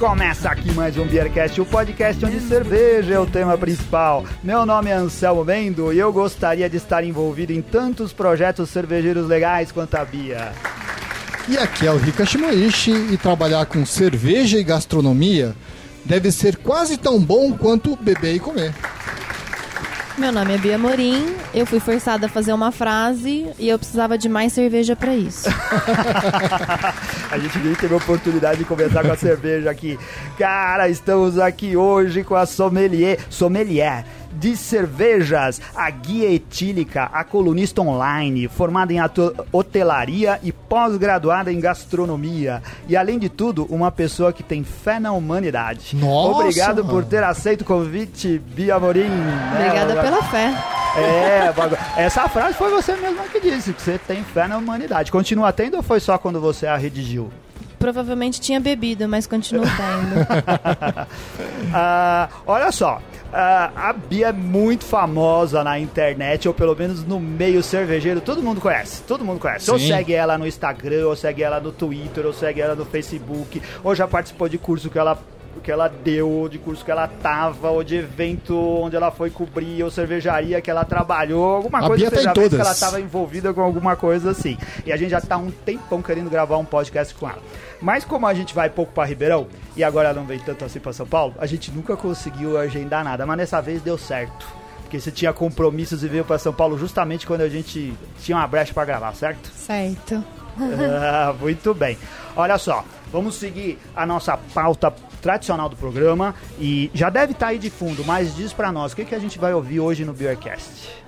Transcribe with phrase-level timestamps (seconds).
[0.00, 4.24] Começa aqui mais um Beercast, o podcast onde cerveja é o tema principal.
[4.42, 9.28] Meu nome é Anselmo Mendo e eu gostaria de estar envolvido em tantos projetos cervejeiros
[9.28, 10.54] legais quanto a Bia.
[11.46, 15.54] E aqui é o Rika Shimoishi e trabalhar com cerveja e gastronomia
[16.02, 18.72] deve ser quase tão bom quanto beber e comer.
[20.20, 24.18] Meu nome é Bia Morim, eu fui forçada a fazer uma frase e eu precisava
[24.18, 25.48] de mais cerveja para isso.
[27.32, 29.98] a gente nem teve a oportunidade de conversar com a cerveja aqui.
[30.36, 37.80] Cara, estamos aqui hoje com a sommelier, sommelier de cervejas, a guia etílica, a colunista
[37.82, 38.98] online, formada em
[39.52, 42.62] hotelaria e pós-graduada em gastronomia.
[42.88, 45.96] E além de tudo, uma pessoa que tem fé na humanidade.
[45.96, 46.40] Nossa!
[46.40, 49.08] Obrigado por ter aceito o convite, Bia Morim.
[49.08, 49.52] Né?
[49.54, 50.02] Obrigada né?
[50.02, 50.54] pela fé.
[50.96, 51.52] É,
[52.02, 55.10] essa frase foi você mesma que disse, que você tem fé na humanidade.
[55.10, 57.30] Continua tendo ou foi só quando você a redigiu?
[57.78, 60.26] Provavelmente tinha bebido, mas continua tendo.
[61.72, 63.00] ah, olha só,
[63.30, 68.42] Uh, a Bia é muito famosa na internet, ou pelo menos no meio cervejeiro, todo
[68.42, 69.66] mundo conhece, todo mundo conhece.
[69.66, 69.72] Sim.
[69.72, 73.62] Ou segue ela no Instagram, ou segue ela no Twitter, ou segue ela no Facebook,
[73.84, 75.16] ou já participou de curso que ela
[75.62, 79.82] que ela deu, de curso que ela tava, ou de evento onde ela foi cobrir,
[79.82, 83.60] ou cervejaria que ela trabalhou, alguma a coisa Bia tá que ela tava envolvida com
[83.60, 84.56] alguma coisa assim.
[84.86, 87.42] E a gente já tá um tempão querendo gravar um podcast com ela.
[87.80, 90.78] Mas como a gente vai pouco para Ribeirão e agora ela não vem tanto assim
[90.78, 94.46] para São Paulo, a gente nunca conseguiu agendar nada, mas nessa vez deu certo.
[94.82, 98.46] Porque você tinha compromissos e veio para São Paulo justamente quando a gente tinha uma
[98.46, 99.48] brecha para gravar, certo?
[99.50, 100.22] Certo.
[100.58, 101.96] ah, muito bem.
[102.36, 107.52] Olha só, vamos seguir a nossa pauta tradicional do programa e já deve estar tá
[107.52, 110.04] aí de fundo, mas diz para nós o que, que a gente vai ouvir hoje
[110.04, 111.00] no Beercast.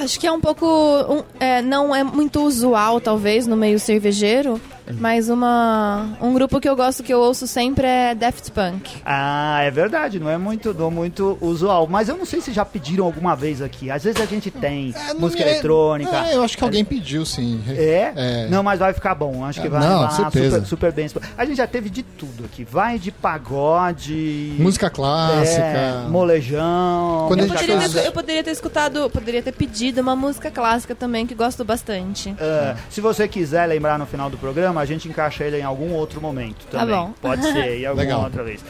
[0.00, 0.66] Acho que é um pouco.
[0.66, 4.60] Um, é, não é muito usual, talvez, no meio cervejeiro,
[4.98, 8.90] mas uma, um grupo que eu gosto, que eu ouço sempre é Daft Punk.
[9.04, 11.86] Ah, é verdade, não é muito, não muito usual.
[11.86, 13.90] Mas eu não sei se já pediram alguma vez aqui.
[13.90, 16.28] Às vezes a gente tem é, música é, eletrônica.
[16.28, 17.62] É, eu acho que alguém pediu, sim.
[17.68, 18.12] É?
[18.16, 18.48] é?
[18.48, 19.44] Não, mas vai ficar bom.
[19.44, 21.08] Acho que vai não, super, super bem.
[21.36, 22.64] A gente já teve de tudo aqui.
[22.64, 24.56] Vai de pagode.
[24.58, 25.62] Música clássica.
[25.62, 27.26] É, molejão.
[27.28, 31.26] Quando eu, poderia ter, eu poderia ter escutado, poderia ter pedido uma música clássica também,
[31.26, 32.30] que gosto bastante.
[32.30, 35.92] Uh, se você quiser lembrar no final do programa, a gente encaixa ele em algum
[35.92, 36.94] outro momento tá também.
[36.94, 37.14] Tá bom.
[37.20, 38.24] Pode ser, em alguma Legal.
[38.24, 38.62] outra vez.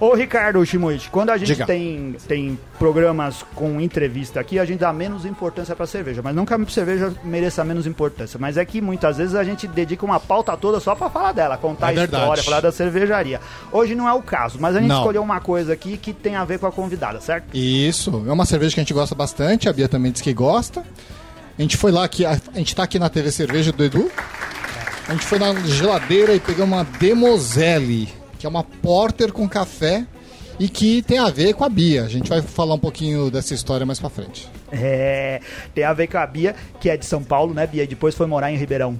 [0.00, 4.94] Ô Ricardo Shimoichi, quando a gente tem, tem programas com entrevista aqui, a gente dá
[4.94, 6.22] menos importância pra cerveja.
[6.24, 8.38] Mas não que a cerveja mereça menos importância.
[8.40, 11.58] Mas é que muitas vezes a gente dedica uma pauta toda só pra falar dela,
[11.58, 13.42] contar é a história, falar da cervejaria.
[13.70, 15.00] Hoje não é o caso, mas a gente não.
[15.00, 17.54] escolheu uma coisa aqui que tem a ver com a convidada, certo?
[17.54, 20.82] Isso, é uma cerveja que a gente gosta bastante, a Bia também diz que gosta.
[21.58, 24.10] A gente foi lá aqui, a, gente tá aqui na TV Cerveja do Edu.
[25.06, 28.08] A gente foi na geladeira e pegamos uma Demoselle,
[28.40, 30.06] que é uma porter com café
[30.58, 32.04] e que tem a ver com a Bia.
[32.04, 34.48] A gente vai falar um pouquinho dessa história mais pra frente.
[34.72, 35.40] É,
[35.74, 37.84] tem a ver com a Bia, que é de São Paulo, né, Bia?
[37.84, 38.98] E depois foi morar em Ribeirão.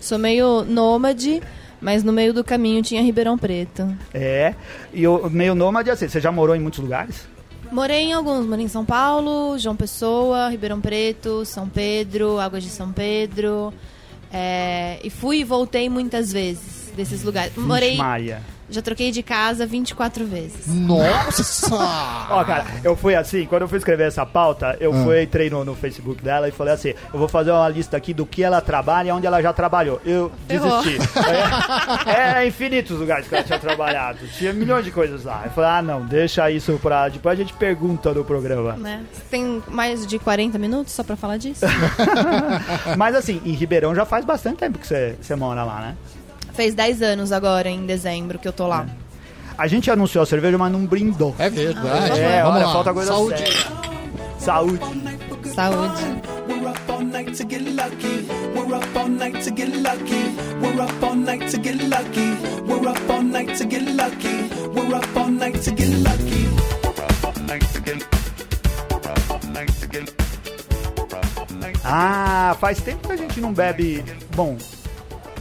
[0.00, 1.42] Sou meio nômade,
[1.82, 3.94] mas no meio do caminho tinha Ribeirão Preto.
[4.14, 4.54] É,
[4.92, 7.28] e o meio nômade, assim, você já morou em muitos lugares?
[7.70, 12.70] Morei em alguns, morei em São Paulo, João Pessoa, Ribeirão Preto, São Pedro, Águas de
[12.70, 13.74] São Pedro,
[14.32, 17.52] é, e fui e voltei muitas vezes desses lugares.
[17.56, 17.96] Morei.
[17.96, 18.40] Maria.
[18.68, 20.66] Já troquei de casa 24 vezes.
[20.66, 21.68] Nossa!
[22.30, 25.04] Ó, cara, eu fui assim, quando eu fui escrever essa pauta, eu hum.
[25.04, 28.12] fui, entrei no, no, Facebook dela e falei assim: eu vou fazer uma lista aqui
[28.12, 30.00] do que ela trabalha e onde ela já trabalhou.
[30.04, 30.82] Eu Ferrou.
[30.82, 31.08] desisti.
[32.10, 34.18] é, é infinitos lugares que ela tinha trabalhado.
[34.36, 35.42] Tinha milhões de coisas lá.
[35.44, 37.08] Eu falei, ah, não, deixa isso pra.
[37.08, 38.72] Depois a gente pergunta no programa.
[38.72, 39.04] Né?
[39.30, 41.64] Tem mais de 40 minutos só pra falar disso?
[42.98, 45.96] Mas assim, em Ribeirão já faz bastante tempo que você, você mora lá, né?
[46.56, 48.86] Fez 10 anos agora, em dezembro, que eu tô lá.
[48.88, 49.06] É.
[49.58, 51.34] A gente anunciou a cerveja, mas não brindou.
[51.38, 52.12] É verdade.
[52.12, 52.72] Ah, é, Vamos olha, lá.
[52.72, 53.38] falta coisa Saúde.
[53.38, 53.54] Séria.
[54.38, 54.80] Saúde.
[55.54, 56.22] Saúde.
[71.88, 74.04] Ah, faz tempo que a gente não bebe.
[74.34, 74.56] Bom,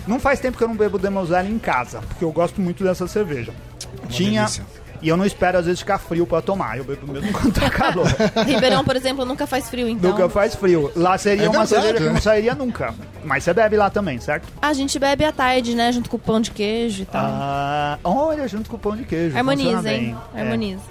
[0.07, 3.07] não faz tempo que eu não bebo Demoselle em casa, porque eu gosto muito dessa
[3.07, 3.53] cerveja.
[3.99, 4.41] Uma Tinha.
[4.41, 4.65] Delícia.
[5.01, 6.77] E eu não espero, às vezes, ficar frio pra tomar.
[6.77, 8.07] Eu bebo mesmo quando tá calor.
[8.45, 10.11] Ribeirão, por exemplo, nunca faz frio, então.
[10.11, 10.91] Nunca faz frio.
[10.95, 12.93] Lá seria é uma verdade, cerveja que não sairia nunca.
[13.23, 14.47] Mas você bebe lá também, certo?
[14.61, 15.91] A gente bebe à tarde, né?
[15.91, 17.23] Junto com o pão de queijo e tal.
[17.23, 19.37] Ah, olha, junto com o pão de queijo.
[19.37, 20.17] Harmoniza, hein?
[20.33, 20.41] É.
[20.41, 20.81] Harmoniza.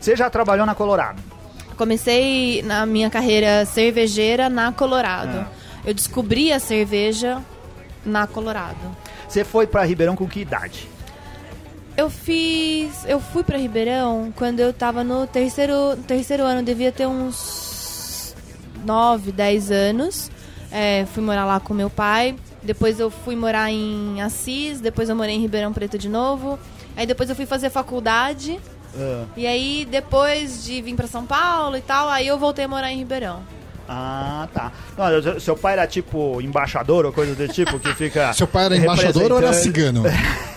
[0.00, 1.22] Você já trabalhou na Colorado?
[1.76, 5.46] Comecei na minha carreira cervejeira na Colorado.
[5.84, 5.90] É.
[5.90, 7.42] Eu descobri a cerveja
[8.04, 8.96] na Colorado.
[9.28, 10.88] Você foi para Ribeirão com que idade?
[11.96, 13.04] Eu fiz.
[13.06, 18.34] Eu fui para Ribeirão quando eu tava no terceiro, terceiro ano, devia ter uns
[18.84, 20.30] 9, 10 anos.
[20.70, 22.36] É, fui morar lá com meu pai.
[22.62, 26.58] Depois eu fui morar em Assis, depois eu morei em Ribeirão Preto de novo.
[26.96, 28.58] Aí depois eu fui fazer faculdade.
[28.94, 29.26] Uh.
[29.36, 32.92] E aí, depois de vir para São Paulo e tal, aí eu voltei a morar
[32.92, 33.42] em Ribeirão.
[33.94, 34.72] Ah, tá.
[34.96, 38.32] Não, seu pai era tipo embaixador ou coisa do tipo que fica.
[38.32, 40.02] seu pai era embaixador ou era cigano?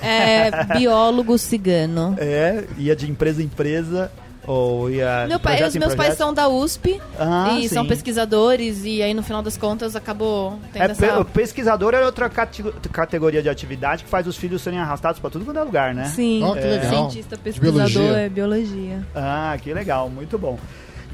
[0.07, 2.15] É, biólogo cigano.
[2.19, 4.11] É, ia de empresa em empresa.
[4.47, 7.73] Ou ia Meu pai, os meus pais são da USP ah, e sim.
[7.73, 11.19] são pesquisadores e aí no final das contas acabou tendo é, essa...
[11.19, 15.45] O pesquisador é outra categoria de atividade que faz os filhos serem arrastados para tudo
[15.45, 16.05] quanto é lugar, né?
[16.05, 16.43] Sim.
[16.43, 17.09] Oh, que legal.
[17.09, 18.19] Cientista, pesquisador, biologia.
[18.19, 19.07] é biologia.
[19.15, 20.59] Ah, que legal, muito bom.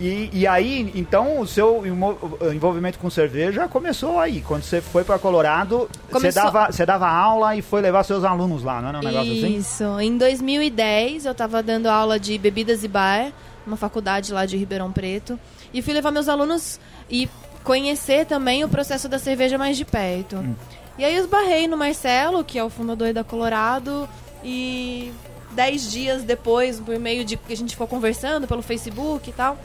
[0.01, 1.83] E, e aí, então, o seu
[2.51, 4.41] envolvimento com cerveja começou aí.
[4.41, 8.63] Quando você foi para Colorado, você dava, você dava aula e foi levar seus alunos
[8.63, 9.45] lá, não era um negócio Isso.
[9.45, 9.57] assim?
[9.57, 9.99] Isso.
[9.99, 13.31] Em 2010, eu estava dando aula de bebidas e bar,
[13.63, 15.39] numa faculdade lá de Ribeirão Preto.
[15.71, 17.29] E fui levar meus alunos e
[17.63, 20.37] conhecer também o processo da cerveja mais de perto.
[20.37, 20.55] Hum.
[20.97, 24.09] E aí eu esbarrei no Marcelo, que é o fundador da Colorado,
[24.43, 25.13] e
[25.51, 29.59] dez dias depois, por meio de que a gente ficou conversando pelo Facebook e tal,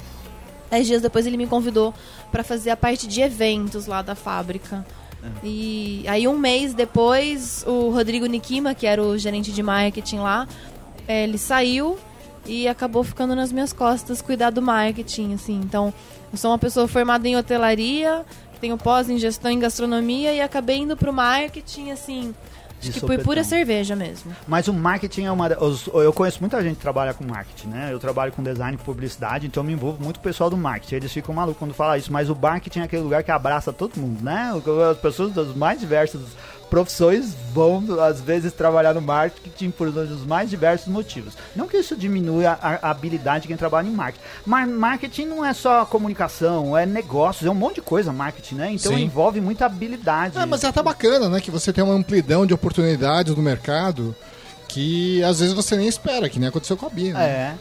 [0.70, 1.94] Dez dias depois ele me convidou
[2.30, 4.84] para fazer a parte de eventos lá da fábrica.
[5.22, 5.46] É.
[5.46, 10.48] E aí um mês depois, o Rodrigo Nikima, que era o gerente de marketing lá,
[11.06, 11.98] é, ele saiu
[12.44, 15.60] e acabou ficando nas minhas costas cuidar do marketing, assim.
[15.64, 15.92] Então,
[16.32, 18.24] eu sou uma pessoa formada em hotelaria,
[18.60, 22.34] tenho pós em gestão em gastronomia e acabei indo pro marketing, assim,
[22.90, 24.32] Acho que foi pura cerveja mesmo.
[24.46, 25.48] Mas o marketing é uma.
[25.62, 27.88] Os, eu conheço muita gente que trabalha com marketing, né?
[27.92, 30.56] Eu trabalho com design e publicidade, então eu me envolvo muito com o pessoal do
[30.56, 30.96] marketing.
[30.96, 33.98] Eles ficam malucos quando falam isso, mas o marketing é aquele lugar que abraça todo
[33.98, 34.52] mundo, né?
[34.90, 36.20] As pessoas das mais diversas
[36.70, 41.34] profissões vão, às vezes, trabalhar no marketing por os mais diversos motivos.
[41.54, 44.24] Não que isso diminua a, a, habilidade de quem trabalha em marketing.
[44.44, 48.72] Mas marketing não é só comunicação, é negócios, é um monte de coisa marketing, né?
[48.72, 49.04] Então Sim.
[49.04, 50.36] envolve muita habilidade.
[50.38, 51.40] É, mas já tá bacana, né?
[51.40, 54.14] Que você tem uma amplidão de oportunidades no mercado
[54.68, 57.14] que às vezes você nem espera, que nem aconteceu com a Bia.
[57.14, 57.24] Né?
[57.24, 57.54] É.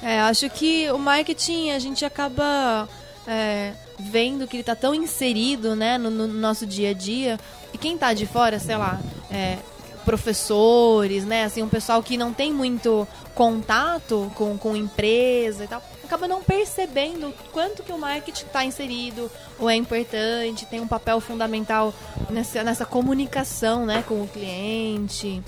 [0.00, 2.88] É, acho que o marketing a gente acaba
[3.26, 7.38] é, vendo que ele está tão inserido né, no, no, nosso dia a dia.
[7.78, 9.58] E quem está de fora, sei lá, é,
[10.04, 15.82] professores, né, assim, um pessoal que não tem muito contato com, com empresa e tal,
[16.02, 21.20] acaba não percebendo quanto que o marketing está inserido ou é importante, tem um papel
[21.20, 21.94] fundamental
[22.30, 25.42] nessa, nessa comunicação né, com o cliente.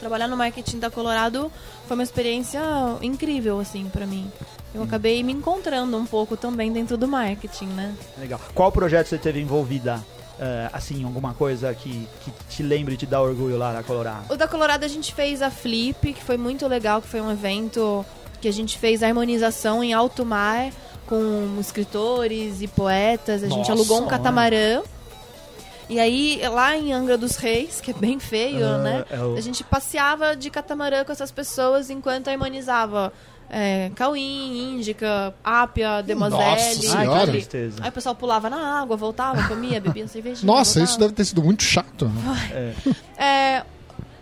[0.00, 1.52] Trabalhar no marketing da Colorado
[1.86, 2.60] foi uma experiência
[3.00, 4.30] incrível, assim, para mim.
[4.74, 7.94] Eu acabei me encontrando um pouco também dentro do marketing, né?
[8.18, 8.40] Legal.
[8.54, 10.02] Qual projeto você teve envolvida?
[10.34, 14.32] Uh, assim, alguma coisa que, que te lembre e te dá orgulho lá na Colorado?
[14.32, 17.30] O da Colorado a gente fez a Flip, que foi muito legal, que foi um
[17.30, 18.04] evento
[18.40, 20.72] que a gente fez a harmonização em alto mar
[21.06, 23.42] com escritores e poetas.
[23.42, 24.82] A Nossa, gente alugou um catamarã.
[25.88, 29.04] E aí, lá em Angra dos Reis, que é bem feio, uh, né?
[29.10, 29.36] É o...
[29.36, 33.12] A gente passeava de catamarã com essas pessoas enquanto harmonizava
[33.50, 36.42] é, Cauim, Índica, Ápia, Demoselle.
[36.42, 37.32] Nossa senhora.
[37.32, 40.44] Aí, aí o pessoal pulava na água, voltava, comia, bebia cerveja.
[40.46, 40.84] Nossa, voltava.
[40.84, 42.06] isso deve ter sido muito chato.
[42.06, 42.74] Né?
[43.18, 43.24] É.
[43.24, 43.64] é.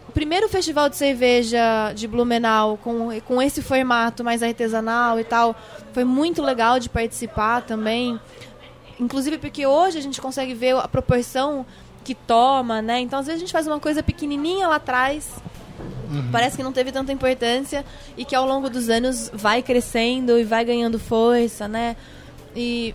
[0.08, 5.56] o primeiro festival de cerveja de Blumenau com, com esse formato mais artesanal e tal,
[5.92, 8.20] foi muito legal de participar também.
[9.00, 11.64] Inclusive porque hoje a gente consegue ver a proporção
[12.04, 13.00] que toma, né?
[13.00, 15.30] Então às vezes a gente faz uma coisa pequenininha lá atrás
[16.12, 16.28] Uhum.
[16.30, 17.84] Parece que não teve tanta importância
[18.16, 21.96] e que ao longo dos anos vai crescendo e vai ganhando força, né?
[22.54, 22.94] E,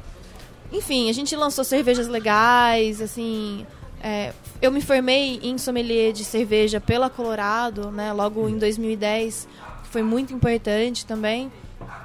[0.72, 3.66] enfim, a gente lançou cervejas legais, assim.
[4.02, 4.32] É,
[4.62, 8.14] eu me formei em sommelier de cerveja pela Colorado, né?
[8.14, 9.48] Logo em 2010,
[9.84, 11.52] que foi muito importante também.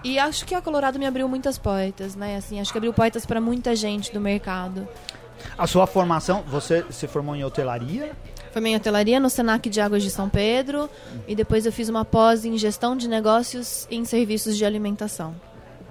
[0.02, 2.36] E acho que a Colorado me abriu muitas portas, né?
[2.36, 4.88] Assim, acho que abriu portas para muita gente do mercado.
[5.58, 8.12] A sua formação, você se formou em hotelaria?
[8.52, 10.88] Formei em hotelaria no Senac de Águas de São Pedro
[11.26, 15.34] e depois eu fiz uma pós em gestão de negócios em serviços de alimentação.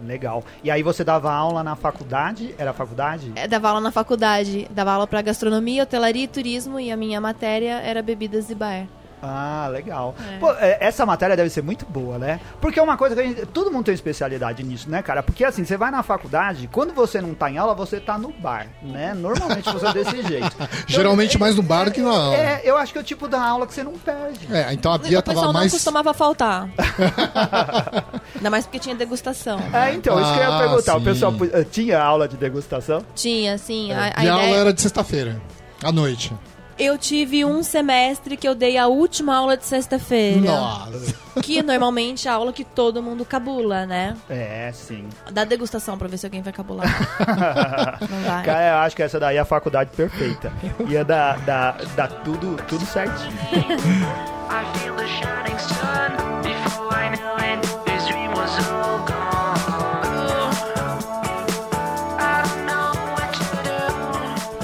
[0.06, 0.44] Legal.
[0.64, 2.54] E aí você dava aula na faculdade?
[2.58, 3.32] Era faculdade?
[3.36, 4.68] É, dava aula na faculdade.
[4.72, 8.88] Dava aula para gastronomia, hotelaria e turismo e a minha matéria era bebidas e bar.
[9.22, 10.16] Ah, legal.
[10.34, 10.38] É.
[10.38, 12.40] Pô, é, essa matéria deve ser muito boa, né?
[12.60, 15.22] Porque é uma coisa que a gente, todo mundo tem especialidade nisso, né, cara?
[15.22, 18.32] Porque assim, você vai na faculdade, quando você não tá em aula, você tá no
[18.32, 19.14] bar, né?
[19.14, 20.52] Normalmente você é desse jeito.
[20.82, 22.36] Então, Geralmente mais no bar do que na aula.
[22.36, 24.48] É, eu acho que é o tipo da aula que você não perde.
[24.52, 25.72] É, então a Bia tava mais...
[25.72, 26.70] não costumava faltar.
[28.36, 29.60] Ainda mais porque tinha degustação.
[29.74, 30.94] É, então, isso que eu ia ah, perguntar.
[30.94, 30.98] Sim.
[30.98, 31.34] O pessoal
[31.72, 33.04] tinha aula de degustação?
[33.16, 33.92] Tinha, sim.
[33.92, 33.96] É.
[33.96, 34.34] A, a, ideia...
[34.34, 35.42] aula era de sexta-feira,
[35.84, 36.34] à noite.
[36.82, 40.42] Eu tive um semestre que eu dei a última aula de sexta-feira.
[40.42, 41.14] Nossa.
[41.44, 44.18] Que normalmente é a aula que todo mundo cabula, né?
[44.28, 45.08] É, sim.
[45.32, 46.88] Dá degustação pra ver se alguém vai cabular.
[48.02, 48.44] Não vai.
[48.44, 50.52] Cara, eu acho que essa daí é a faculdade perfeita.
[50.90, 53.32] Ia dar, dar, dar tudo, tudo certinho.
[54.50, 55.58] I feel the shining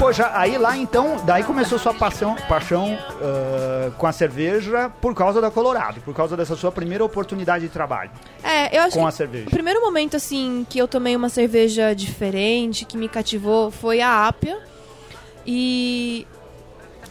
[0.07, 5.41] Poxa, aí lá então, daí começou sua paixão, paixão uh, com a cerveja por causa
[5.41, 8.09] da Colorado, por causa dessa sua primeira oportunidade de trabalho.
[8.41, 9.47] É, eu acho com que a cerveja.
[9.47, 14.29] O primeiro momento assim que eu tomei uma cerveja diferente, que me cativou, foi a
[14.29, 14.57] Apia.
[15.45, 16.25] E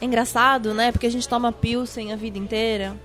[0.01, 0.91] é engraçado, né?
[0.91, 2.97] Porque a gente toma Pilsen a vida inteira.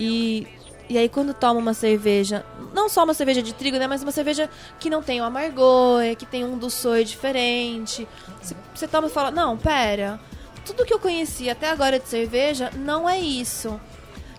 [0.00, 0.48] E
[0.88, 4.12] e aí quando toma uma cerveja, não só uma cerveja de trigo, né, mas uma
[4.12, 8.06] cerveja que não tem o amargor, que tem um doçor diferente,
[8.74, 10.20] você toma e fala: "Não, pera.
[10.64, 13.80] Tudo que eu conheci até agora de cerveja não é isso".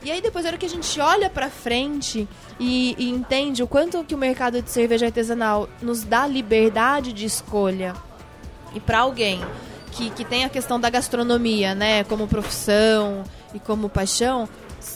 [0.01, 2.27] E aí depois, hora que a gente olha pra frente
[2.57, 7.25] e, e, entende o quanto que o mercado de cerveja artesanal nos dá liberdade de
[7.25, 7.93] escolha.
[8.73, 9.41] E para alguém
[9.91, 14.47] que, que tem a questão da gastronomia, né, como profissão e como paixão,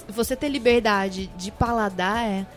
[0.07, 2.47] você ter liberdade de paladar,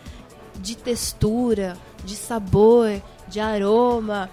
[0.55, 4.29] de textura, de sabor, de aroma,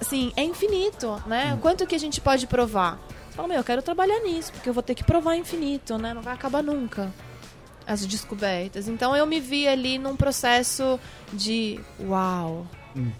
[0.00, 1.54] assim, é infinito, né?
[1.54, 1.58] Hum.
[1.60, 2.98] Quanto que a gente pode provar?
[3.28, 6.12] Você fala, meu, eu quero trabalhar nisso, porque eu vou ter que provar infinito, né?
[6.12, 7.12] Não vai acabar nunca
[7.86, 8.88] as descobertas.
[8.88, 10.98] Então eu me vi ali num processo
[11.32, 12.66] de uau.
[12.96, 13.10] Hum.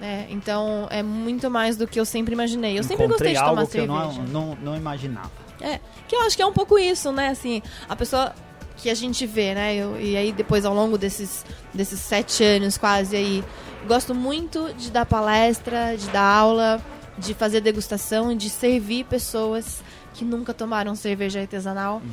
[0.00, 2.78] É, então é muito mais do que eu sempre imaginei.
[2.78, 3.92] Eu Encontrei sempre gostei de tomar cerveja.
[3.92, 5.47] Eu não, não, não imaginava.
[5.60, 7.28] É, que eu acho que é um pouco isso, né?
[7.28, 8.34] Assim, a pessoa
[8.76, 9.74] que a gente vê, né?
[9.74, 13.44] Eu, e aí depois ao longo desses, desses sete anos quase aí,
[13.86, 16.80] gosto muito de dar palestra, de dar aula,
[17.18, 19.82] de fazer degustação, de servir pessoas
[20.14, 22.10] que nunca tomaram cerveja artesanal hum.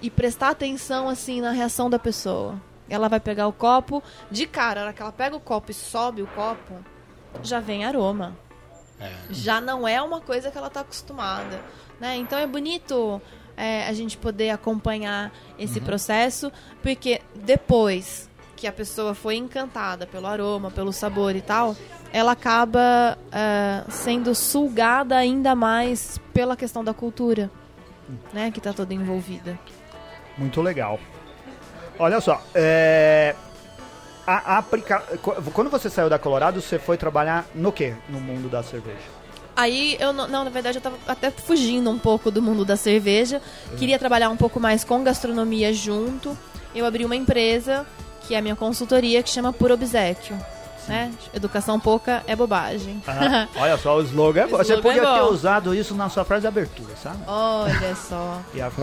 [0.00, 2.60] e prestar atenção assim na reação da pessoa.
[2.88, 5.74] Ela vai pegar o copo de cara, na hora que ela pega o copo e
[5.74, 6.74] sobe o copo,
[7.42, 8.34] já vem aroma.
[8.98, 9.12] É.
[9.30, 11.62] Já não é uma coisa que ela está acostumada.
[12.00, 12.16] Né?
[12.16, 13.20] Então é bonito
[13.56, 15.84] é, a gente poder acompanhar esse uhum.
[15.84, 16.52] processo,
[16.82, 21.76] porque depois que a pessoa foi encantada pelo aroma, pelo sabor e tal,
[22.12, 27.50] ela acaba uh, sendo sulgada ainda mais pela questão da cultura,
[28.32, 29.58] né, que está toda envolvida.
[30.36, 30.98] Muito legal.
[31.98, 33.34] Olha só, é,
[34.26, 35.00] a, a aplica...
[35.52, 39.17] quando você saiu da Colorado, você foi trabalhar no que no mundo da cerveja?
[39.58, 42.76] Aí eu não, não, na verdade eu tava até fugindo um pouco do mundo da
[42.76, 43.42] cerveja.
[43.76, 46.38] Queria trabalhar um pouco mais com gastronomia junto.
[46.72, 47.84] Eu abri uma empresa,
[48.24, 50.38] que é a minha consultoria, que chama Por Obsequio.
[50.88, 51.12] Né?
[51.34, 53.02] Educação pouca é bobagem.
[53.06, 54.56] Ah, olha só, o slogan é bom.
[54.58, 57.18] Você podia é ter usado isso na sua frase de abertura, sabe?
[57.26, 58.40] Olha só.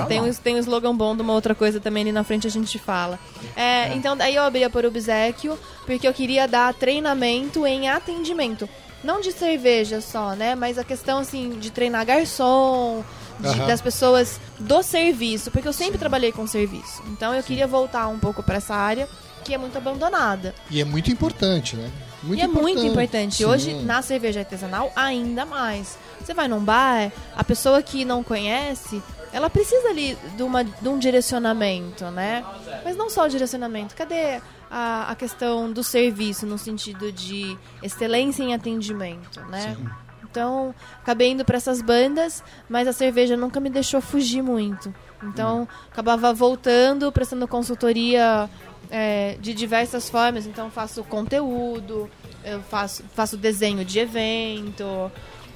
[0.07, 2.51] tem, um, tem um slogan bom de uma outra coisa também ali na frente a
[2.51, 3.19] gente fala.
[3.55, 3.93] É, é.
[3.95, 8.69] Então, daí eu abri a Por Obsequio, porque eu queria dar treinamento em atendimento
[9.03, 10.55] não de cerveja só, né?
[10.55, 13.03] Mas a questão, assim, de treinar garçom,
[13.39, 13.67] de, uhum.
[13.67, 15.99] das pessoas do serviço, porque eu sempre Sim.
[15.99, 17.03] trabalhei com serviço.
[17.07, 17.47] Então eu Sim.
[17.47, 19.07] queria voltar um pouco para essa área
[19.45, 20.53] que é muito abandonada.
[20.69, 21.89] E é muito importante, né?
[22.23, 23.35] Muito e é muito importante.
[23.35, 23.45] Sim.
[23.45, 25.97] Hoje, na cerveja artesanal, ainda mais.
[26.19, 30.89] Você vai num bar, a pessoa que não conhece, ela precisa ali de, uma, de
[30.89, 32.43] um direcionamento, né?
[32.83, 33.95] Mas não só o direcionamento.
[33.95, 39.75] Cadê a, a questão do serviço no sentido de excelência em atendimento, né?
[39.77, 39.87] Sim.
[40.23, 44.93] Então, acabei indo para essas bandas, mas a cerveja nunca me deixou fugir muito.
[45.23, 45.67] Então, hum.
[45.91, 48.49] acabava voltando, prestando consultoria
[48.89, 50.45] é, de diversas formas.
[50.45, 52.09] Então, faço conteúdo,
[52.43, 55.11] eu faço, faço desenho de evento,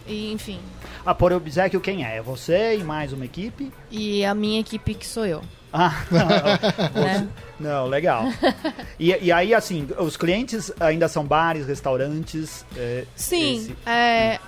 [0.08, 0.60] e, enfim.
[1.06, 2.18] A Por Obsequio quem é?
[2.18, 3.72] É você e mais uma equipe?
[3.92, 5.42] E a minha equipe que sou eu.
[5.72, 7.28] Ah, não, é.
[7.60, 8.26] não legal.
[9.00, 12.66] E, e, aí, assim, os clientes ainda são bares, restaurantes?
[12.76, 13.76] É, Sim, esse...
[13.86, 14.40] é,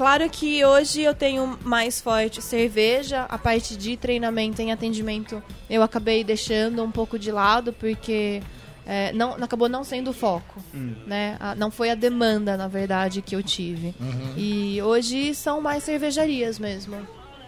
[0.00, 5.82] claro que hoje eu tenho mais forte cerveja, a parte de treinamento em atendimento eu
[5.82, 8.40] acabei deixando um pouco de lado, porque
[8.86, 10.94] é, não, acabou não sendo o foco, hum.
[11.06, 11.36] né?
[11.38, 13.94] A, não foi a demanda, na verdade, que eu tive.
[14.00, 14.32] Uhum.
[14.38, 16.96] E hoje são mais cervejarias mesmo.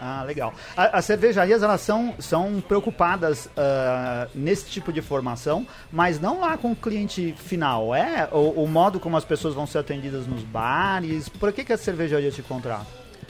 [0.04, 0.52] Ah, legal.
[0.76, 6.58] A, as cervejarias elas são, são preocupadas uh, nesse tipo de formação, mas não lá
[6.58, 7.94] com o cliente final.
[7.94, 11.28] É o, o, modo como as pessoas vão ser atendidas nos bares.
[11.28, 12.84] Por que, que a cervejaria te contrata?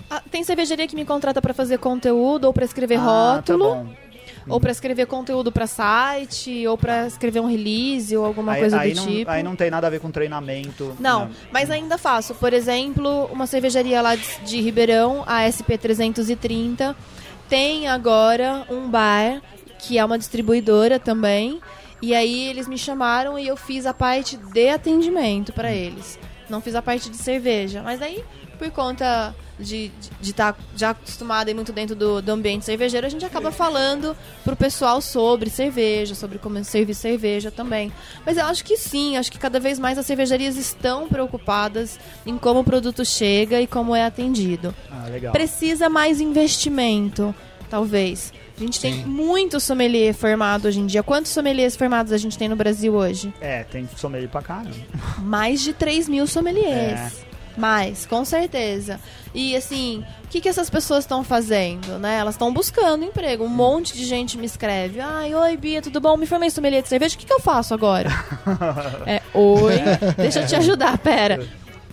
[0.08, 3.84] Ah, tem cervejaria que me contrata para fazer conteúdo ou para escrever ah, tá rótulo.
[3.84, 4.11] Tá.
[4.48, 8.80] Ou para escrever conteúdo para site, ou para escrever um release, ou alguma aí, coisa
[8.80, 9.30] aí do não, tipo.
[9.30, 10.96] Aí não tem nada a ver com treinamento.
[10.98, 12.34] Não, não, mas ainda faço.
[12.34, 16.94] Por exemplo, uma cervejaria lá de, de Ribeirão, a SP330,
[17.48, 19.40] tem agora um bar
[19.78, 21.60] que é uma distribuidora também.
[22.00, 26.18] E aí eles me chamaram e eu fiz a parte de atendimento para eles.
[26.50, 27.80] Não fiz a parte de cerveja.
[27.82, 28.24] Mas aí,
[28.62, 29.90] por conta de
[30.22, 34.16] estar tá já acostumada e muito dentro do, do, ambiente cervejeiro, a gente acaba falando
[34.44, 37.92] pro pessoal sobre cerveja, sobre como servir cerveja também.
[38.24, 42.38] Mas eu acho que sim, acho que cada vez mais as cervejarias estão preocupadas em
[42.38, 44.74] como o produto chega e como é atendido.
[44.90, 45.32] Ah, legal.
[45.32, 47.34] Precisa mais investimento,
[47.68, 48.32] talvez.
[48.56, 48.92] A gente Sim.
[48.92, 51.02] tem muito sommelier formado hoje em dia.
[51.02, 53.32] Quantos sommeliers formados a gente tem no Brasil hoje?
[53.40, 54.76] É, tem sommelier pra caramba.
[55.18, 57.24] Mais de 3 mil sommeliers.
[57.28, 57.31] É.
[57.56, 58.98] Mais, com certeza.
[59.34, 62.18] E assim, o que, que essas pessoas estão fazendo, né?
[62.18, 63.44] Elas estão buscando emprego.
[63.44, 65.00] Um monte de gente me escreve.
[65.00, 66.16] Ai, oi, Bia, tudo bom?
[66.16, 67.14] Me formei sommelier de cerveja.
[67.14, 68.10] O que, que eu faço agora?
[69.06, 69.80] é, oi,
[70.16, 71.46] deixa eu te ajudar, pera.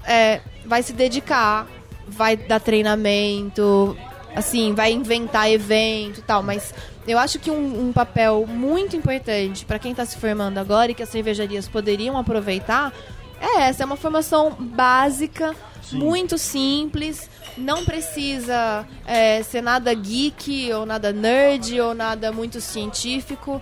[0.06, 1.68] É, vai se dedicar,
[2.08, 3.98] vai dar treinamento,
[4.36, 6.74] assim, vai inventar evento e tal, mas
[7.08, 10.94] eu acho que um, um papel muito importante para quem está se formando agora e
[10.94, 12.94] que as cervejarias poderiam aproveitar
[13.39, 15.98] é essa, é uma formação básica, Sim.
[15.98, 23.62] muito simples, não precisa é, ser nada geek ou nada nerd ou nada muito científico.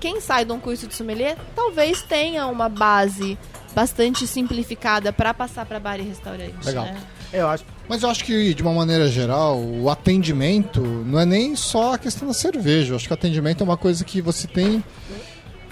[0.00, 3.38] Quem sai de um curso de sommelier talvez tenha uma base
[3.74, 6.64] bastante simplificada para passar para bar e restaurante.
[6.64, 6.84] Legal.
[6.84, 7.00] Né?
[7.32, 11.56] Eu acho mas eu acho que, de uma maneira geral, o atendimento não é nem
[11.56, 12.92] só a questão da cerveja.
[12.92, 14.84] Eu acho que o atendimento é uma coisa que você tem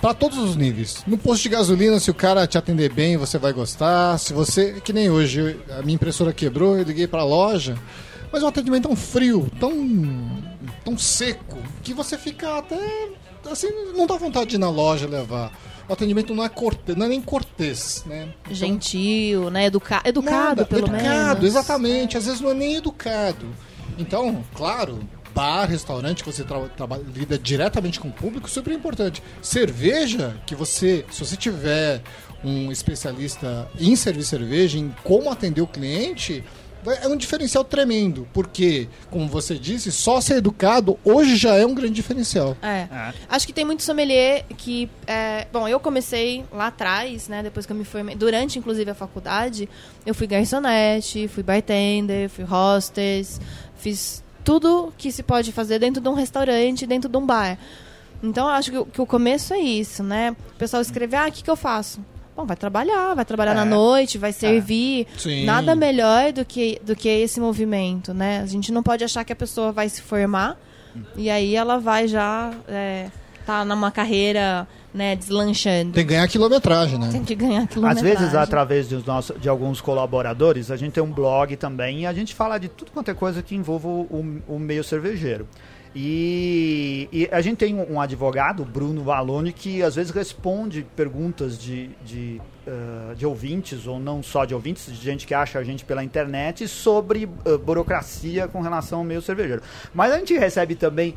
[0.00, 1.02] para todos os níveis.
[1.06, 4.18] No posto de gasolina, se o cara te atender bem, você vai gostar.
[4.18, 7.76] Se você, que nem hoje, a minha impressora quebrou, eu liguei para a loja,
[8.32, 9.72] mas o atendimento é tão frio, tão
[10.84, 13.08] tão seco, que você fica até
[13.50, 15.52] assim, não dá vontade de ir na loja levar
[15.88, 18.28] o atendimento não é, corte, não é nem cortês, né?
[18.42, 19.66] Então, Gentil, né?
[19.66, 21.16] Educa educado, nada, pelo educado, menos.
[21.16, 22.16] Educado, exatamente.
[22.16, 23.46] Às vezes não é nem educado.
[23.98, 24.98] Então, claro,
[25.36, 29.22] bar, restaurante, que você trabalha, lida diretamente com o público, super importante.
[29.42, 32.00] Cerveja, que você, se você tiver
[32.42, 36.42] um especialista em servir cerveja, em como atender o cliente,
[37.02, 41.74] é um diferencial tremendo, porque, como você disse, só ser educado hoje já é um
[41.74, 42.56] grande diferencial.
[42.62, 42.86] É.
[42.90, 43.14] é.
[43.28, 44.88] Acho que tem muito sommelier que.
[45.06, 47.42] É, bom, eu comecei lá atrás, né?
[47.42, 49.68] Depois que eu me formei, durante inclusive a faculdade,
[50.06, 53.40] eu fui garçonete, fui bartender, fui hostess,
[53.76, 57.58] fiz tudo que se pode fazer dentro de um restaurante, dentro de um bar.
[58.22, 60.36] Então, eu acho que, que o começo é isso, né?
[60.54, 62.00] O pessoal escreve, ah, o que, que eu faço?
[62.36, 63.54] Bom, vai trabalhar, vai trabalhar é.
[63.56, 65.08] na noite, vai servir.
[65.26, 65.44] É.
[65.44, 68.40] Nada melhor do que, do que esse movimento, né?
[68.40, 70.56] A gente não pode achar que a pessoa vai se formar
[71.16, 73.08] e aí ela vai já é,
[73.44, 75.92] tá numa carreira né, deslanchando.
[75.92, 77.10] Tem que ganhar quilometragem, né?
[77.12, 78.12] Tem que ganhar quilometragem.
[78.12, 82.06] Às vezes, através dos nossos, de alguns colaboradores, a gente tem um blog também e
[82.06, 85.46] a gente fala de tudo quanto é coisa que envolva o, o meio cervejeiro.
[85.98, 91.88] E, e, a gente tem um advogado, Bruno Valone, que às vezes responde perguntas de,
[92.04, 95.86] de, uh, de, ouvintes, ou não só de ouvintes, de gente que acha a gente
[95.86, 99.62] pela internet, sobre uh, burocracia com relação ao meio cervejeiro.
[99.94, 101.14] Mas a gente recebe também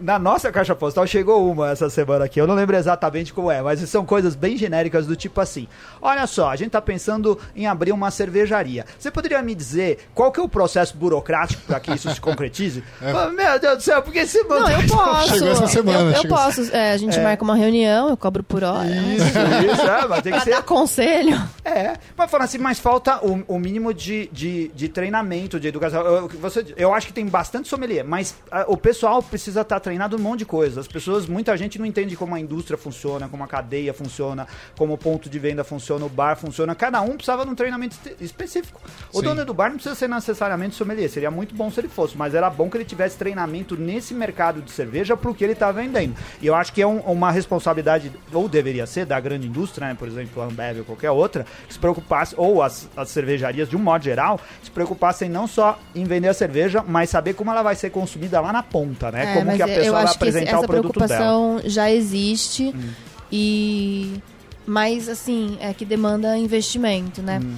[0.00, 2.40] na nossa caixa postal chegou uma essa semana aqui.
[2.40, 5.68] Eu não lembro exatamente como é, mas são coisas bem genéricas do tipo assim:
[6.00, 8.84] Olha só, a gente tá pensando em abrir uma cervejaria.
[8.98, 12.82] Você poderia me dizer qual que é o processo burocrático para que isso se concretize?
[13.00, 13.14] É.
[13.14, 15.28] Oh, meu Deus do céu, porque esse Não, eu posso.
[15.32, 16.16] Chegou essa semana.
[16.16, 16.74] Eu, eu posso.
[16.74, 17.22] É, a gente é.
[17.22, 18.86] marca uma reunião, eu cobro por hora.
[18.86, 20.50] Isso, isso, é, mas tem que ser.
[20.50, 21.40] Dar conselho.
[21.64, 26.02] É, mas falando assim, mas falta o, o mínimo de, de, de, treinamento, de educação.
[26.02, 29.80] Eu, você, eu acho que tem bastante sommelier, mas a, o pessoal precisa estar tá
[29.90, 30.80] treinado um monte de coisa.
[30.80, 34.94] As pessoas, muita gente não entende como a indústria funciona, como a cadeia funciona, como
[34.94, 36.76] o ponto de venda funciona, o bar funciona.
[36.76, 38.80] Cada um precisava de um treinamento específico.
[39.12, 39.24] O Sim.
[39.24, 42.36] dono do bar não precisa ser necessariamente sommelier, seria muito bom se ele fosse, mas
[42.36, 46.14] era bom que ele tivesse treinamento nesse mercado de cerveja pro que ele está vendendo.
[46.40, 49.96] E eu acho que é um, uma responsabilidade, ou deveria ser, da grande indústria, né?
[49.98, 53.76] por exemplo, a Ambev ou qualquer outra, que se preocupasse, ou as, as cervejarias de
[53.76, 57.62] um modo geral, se preocupassem não só em vender a cerveja, mas saber como ela
[57.62, 59.32] vai ser consumida lá na ponta, né?
[59.32, 61.04] É, como que a pessoa vai apresentar o produto dela.
[61.04, 62.90] Essa preocupação já existe hum.
[63.30, 64.20] e
[64.66, 67.40] mas assim é que demanda investimento, né?
[67.42, 67.56] Hum.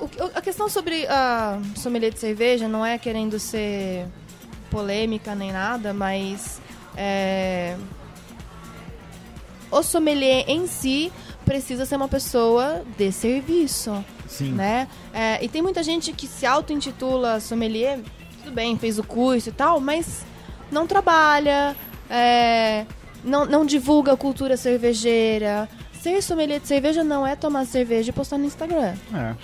[0.00, 4.06] O, a questão sobre a sommelier de cerveja não é querendo ser
[4.70, 6.60] polêmica nem nada, mas
[6.96, 7.76] é,
[9.70, 11.12] o sommelier em si
[11.44, 14.04] precisa ser uma pessoa de serviço.
[14.26, 14.52] Sim.
[14.52, 14.88] Né?
[15.12, 18.00] É, e tem muita gente que se auto-intitula sommelier,
[18.38, 20.24] tudo bem, fez o curso e tal, mas
[20.70, 21.76] não trabalha,
[22.08, 22.84] é,
[23.24, 25.68] não, não divulga a cultura cervejeira.
[26.00, 28.94] Ser sommelier de cerveja não é tomar cerveja e postar no Instagram.
[29.14, 29.34] É.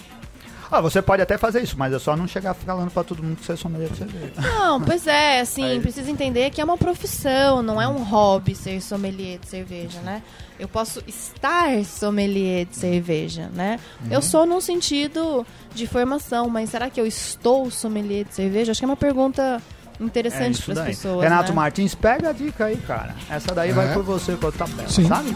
[0.71, 3.37] Ah, você pode até fazer isso, mas é só não chegar falando pra todo mundo
[3.37, 4.33] que você é sommelier de cerveja.
[4.41, 5.81] Não, pois é, assim, Aí...
[5.81, 10.23] precisa entender que é uma profissão, não é um hobby ser sommelier de cerveja, né?
[10.59, 13.79] Eu posso estar sommelier de cerveja, né?
[14.03, 14.13] Uhum.
[14.13, 18.73] Eu sou num sentido de formação, mas será que eu estou sommelier de cerveja?
[18.73, 19.63] Acho que é uma pergunta
[20.01, 21.25] interessante é para as pessoas.
[21.25, 21.57] Renato né?
[21.57, 23.15] Martins, pega a dica aí, cara.
[23.31, 23.73] Essa daí é.
[23.73, 25.09] vai por você com a tabela, Sim.
[25.09, 25.35] sabe?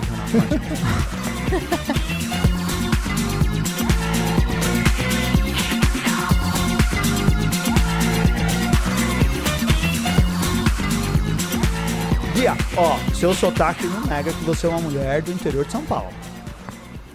[12.34, 15.84] Dia, ó, seu sotaque não nega que você é uma mulher do interior de São
[15.84, 16.10] Paulo.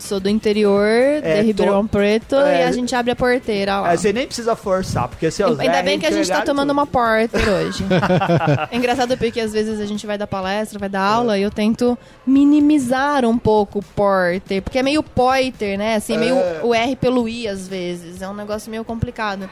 [0.06, 1.98] Sou do interior é, de Ribeirão tô...
[1.98, 3.94] Preto é, e a gente abre a porteira lá.
[3.94, 6.70] É, você nem precisa forçar, porque se Ainda Zé bem que a gente tá tomando
[6.70, 6.78] tudo.
[6.78, 7.84] uma porter hoje.
[8.72, 11.52] é engraçado porque às vezes a gente vai dar palestra, vai dar aula e eu
[11.52, 15.96] tento minimizar um pouco o porter, porque é meio poiter, né?
[15.96, 16.62] Assim, meio é.
[16.64, 18.22] o R pelo I às vezes.
[18.22, 19.50] É um negócio meio complicado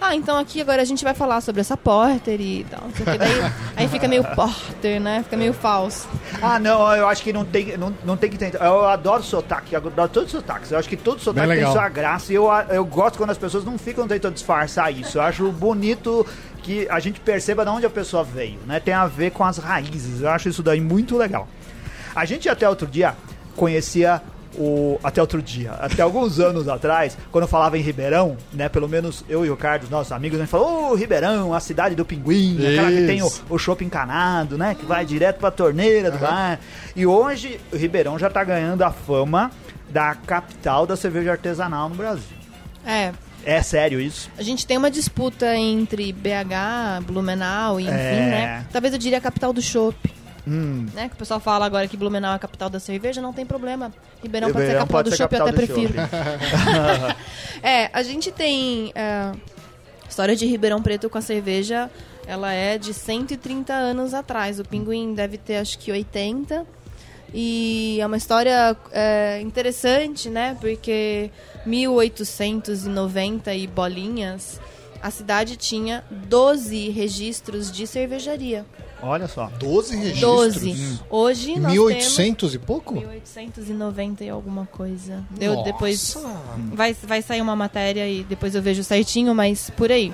[0.00, 2.82] ah, então aqui agora a gente vai falar sobre essa Porter e tal.
[3.04, 5.22] Daí, aí fica meio Porter, né?
[5.22, 6.08] Fica meio falso.
[6.42, 8.64] Ah, não, eu acho que não tem, não, não tem que tentar.
[8.64, 10.70] Eu adoro sotaque, eu adoro todos os sotaques.
[10.70, 13.64] Eu acho que todo sotaque tem sua graça e eu, eu gosto quando as pessoas
[13.64, 15.18] não ficam tentando disfarçar isso.
[15.18, 16.26] Eu acho bonito
[16.62, 18.80] que a gente perceba de onde a pessoa veio, né?
[18.80, 20.22] Tem a ver com as raízes.
[20.22, 21.46] Eu acho isso daí muito legal.
[22.14, 23.14] A gente até outro dia
[23.56, 24.22] conhecia
[24.56, 28.68] o, até outro dia, até alguns anos atrás, quando eu falava em Ribeirão, né?
[28.68, 31.60] Pelo menos eu e o Ricardo, nossos amigos, a gente falou, ô oh, Ribeirão, a
[31.60, 32.66] cidade do pinguim, Isso.
[32.68, 34.74] aquela que tem o, o chopp encanado, né?
[34.74, 36.58] Que vai direto pra torneira do bar.
[36.94, 39.50] E hoje o Ribeirão já tá ganhando a fama
[39.90, 42.36] da capital da cerveja artesanal no Brasil.
[42.86, 43.12] É.
[43.44, 44.30] É sério isso?
[44.38, 48.30] A gente tem uma disputa entre BH, Blumenau, enfim, é...
[48.30, 48.66] né?
[48.72, 50.23] Talvez eu diria a capital do chopp.
[50.46, 50.86] Hum.
[50.92, 51.08] Né?
[51.08, 53.92] Que o pessoal fala agora que Blumenau é a capital da cerveja, não tem problema.
[54.22, 55.94] Ribeirão, pode ser a capital do chopp, eu até prefiro.
[57.62, 59.32] é, a gente tem é,
[60.08, 61.90] história de Ribeirão Preto com a cerveja,
[62.26, 64.60] ela é de 130 anos atrás.
[64.60, 66.66] O Pinguim deve ter acho que 80.
[67.32, 70.56] E é uma história é, interessante, né?
[70.60, 71.30] Porque
[71.66, 74.60] 1890 e bolinhas,
[75.02, 78.64] a cidade tinha 12 registros de cervejaria.
[79.04, 79.50] Olha só.
[79.58, 80.54] 12 registros?
[80.54, 80.70] 12.
[80.72, 80.98] Hum.
[81.10, 82.54] Hoje nós 1800 temos...
[82.54, 82.94] e pouco?
[82.94, 85.22] 1890 e alguma coisa.
[85.40, 85.72] Eu Nossa.
[85.72, 86.16] depois
[86.72, 90.12] vai, vai sair uma matéria e depois eu vejo certinho, mas por aí.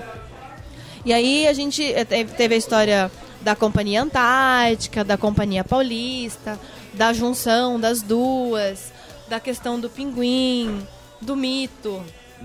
[1.04, 6.58] E aí a gente eh, teve a história da Companhia Antártica, da Companhia Paulista,
[6.92, 8.92] da junção das duas,
[9.28, 10.86] da questão do pinguim,
[11.20, 12.02] do mito.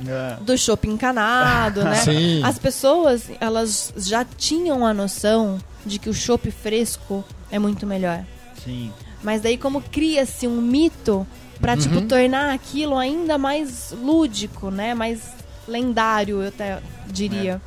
[0.07, 0.37] É.
[0.41, 1.95] do shopping encanado, né?
[2.03, 2.43] Sim.
[2.43, 8.25] As pessoas, elas já tinham a noção de que o chopp fresco é muito melhor.
[8.63, 8.91] Sim.
[9.23, 11.25] Mas daí como cria-se um mito
[11.59, 11.79] para uhum.
[11.79, 14.93] tipo tornar aquilo ainda mais lúdico, né?
[14.93, 15.33] Mais
[15.67, 17.61] lendário, eu até diria.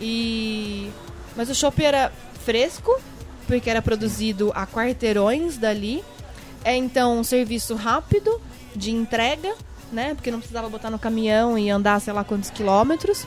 [0.00, 0.04] É.
[0.04, 0.90] E
[1.36, 2.12] mas o chopp era
[2.44, 3.00] fresco,
[3.46, 6.04] porque era produzido a quarteirões dali.
[6.64, 8.40] É então um serviço rápido
[8.76, 9.54] de entrega,
[9.92, 10.14] né?
[10.14, 13.26] Porque não precisava botar no caminhão e andar sei lá quantos quilômetros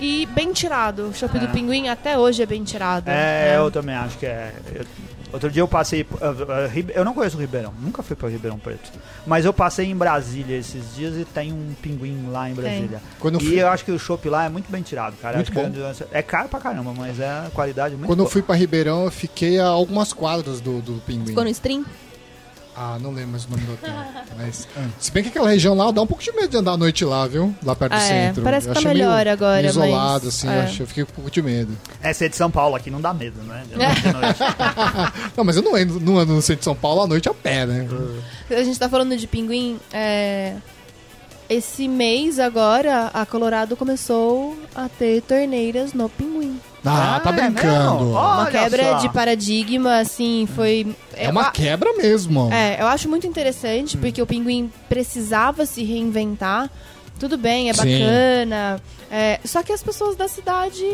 [0.00, 1.08] e bem tirado.
[1.08, 1.40] O shopping é.
[1.40, 3.08] do Pinguim até hoje é bem tirado.
[3.08, 3.56] É, é.
[3.58, 4.52] eu também acho que é.
[4.74, 4.84] Eu,
[5.32, 6.06] outro dia eu passei.
[6.94, 8.90] Eu não conheço o Ribeirão, nunca fui para Ribeirão Preto.
[9.26, 13.00] Mas eu passei em Brasília esses dias e tem um pinguim lá em Brasília.
[13.18, 13.62] Quando e fui...
[13.62, 15.36] eu acho que o shopping lá é muito bem tirado, cara.
[15.36, 15.70] Muito bom.
[16.12, 18.26] É caro pra caramba, mas é qualidade muito Quando boa.
[18.26, 21.26] eu fui para Ribeirão, eu fiquei a algumas quadras do, do pinguim.
[21.26, 21.84] Ficou no stream?
[22.76, 23.94] Ah, não lembro mais o nome do hotel.
[24.36, 24.66] Mas,
[24.98, 27.04] se bem que aquela região lá dá um pouco de medo de andar à noite
[27.04, 27.54] lá, viu?
[27.62, 28.08] Lá perto do ah, é.
[28.08, 28.42] centro.
[28.42, 29.66] Parece que tá melhor agora.
[29.66, 30.34] Isolado, mas...
[30.34, 30.56] assim, é.
[30.56, 31.76] eu, achei, eu fiquei com um pouco de medo.
[32.02, 33.62] É ser de São Paulo, aqui não dá medo, né?
[35.36, 37.34] não, mas eu não ando, não ando no centro de São Paulo à noite a
[37.34, 37.88] pé, né?
[38.50, 39.78] A gente tá falando de pinguim.
[39.92, 40.56] É...
[41.48, 46.58] Esse mês agora, a Colorado começou a ter torneiras no pinguim.
[46.84, 48.10] Ah, tá ah, tá brincando.
[48.10, 48.98] uma quebra só.
[48.98, 50.94] de paradigma, assim, foi.
[51.14, 52.52] É uma quebra mesmo.
[52.52, 54.00] É, eu acho muito interessante, hum.
[54.00, 56.70] porque o pinguim precisava se reinventar.
[57.18, 58.80] Tudo bem, é bacana.
[59.10, 60.84] É, só que as pessoas da cidade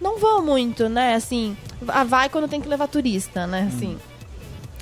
[0.00, 1.14] não vão muito, né?
[1.14, 3.70] Assim, vai quando tem que levar turista, né?
[3.72, 3.94] Assim.
[3.94, 3.98] Hum.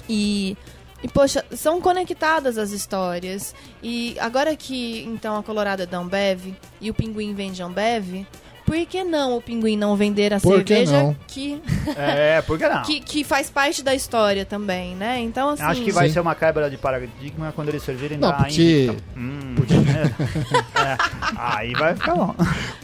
[0.08, 0.56] E.
[1.02, 3.54] E, poxa, são conectadas as histórias.
[3.82, 8.24] E agora que, então, a Colorado é da Ambev e o Pinguim vende Ambev,
[8.64, 12.68] por que não o pinguim não vender a por cerveja que, que é, por que
[12.68, 12.82] não?
[12.84, 15.20] que, que faz parte da história também, né?
[15.20, 16.14] Então assim, acho que vai Sim.
[16.14, 18.90] ser uma quebra de paradigma quando eles servirem não, da porque...
[19.16, 19.74] Hum, porque...
[20.78, 20.96] é,
[21.36, 22.34] aí vai ficar bom.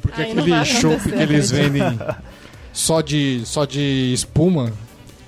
[0.03, 1.99] Porque aí aquele chopp que eles vendem
[2.73, 4.73] só de só de espuma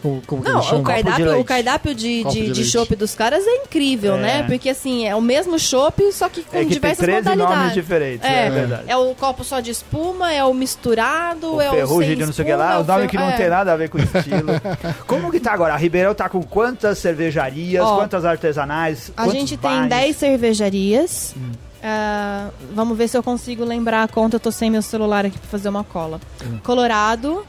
[0.02, 3.62] Como, como não, o cardápio, de o cardápio de, de, de, chopp dos caras é
[3.62, 4.38] incrível, né?
[4.38, 4.42] é.
[4.42, 4.48] né?
[4.48, 7.56] Porque assim, é o mesmo chopp, só que com é que diversas tem 13 modalidades.
[7.56, 8.82] nomes diferentes, é, é, verdade.
[8.88, 12.32] É o copo só de espuma, é o misturado, o é o sem de não
[12.32, 13.36] sei o que lá, o nome que não é.
[13.36, 14.48] tem nada a ver com o estilo.
[15.06, 15.74] como que tá agora?
[15.74, 19.12] A Ribeirão tá com quantas cervejarias, Ó, quantas artesanais?
[19.16, 19.78] A gente bares?
[19.78, 21.34] tem 10 cervejarias.
[21.36, 21.52] Hum.
[21.82, 24.36] Uh, vamos ver se eu consigo lembrar a conta.
[24.36, 26.20] Eu tô sem meu celular aqui pra fazer uma cola.
[26.44, 26.58] Hum.
[26.62, 27.44] Colorado,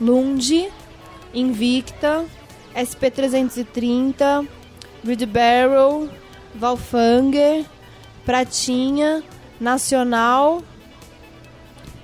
[0.00, 0.68] Lund,
[1.34, 2.24] Invicta,
[2.74, 4.46] SP330,
[5.04, 6.08] Red Barrel,
[6.54, 7.64] Valfanger,
[8.24, 9.22] Pratinha,
[9.60, 10.62] Nacional,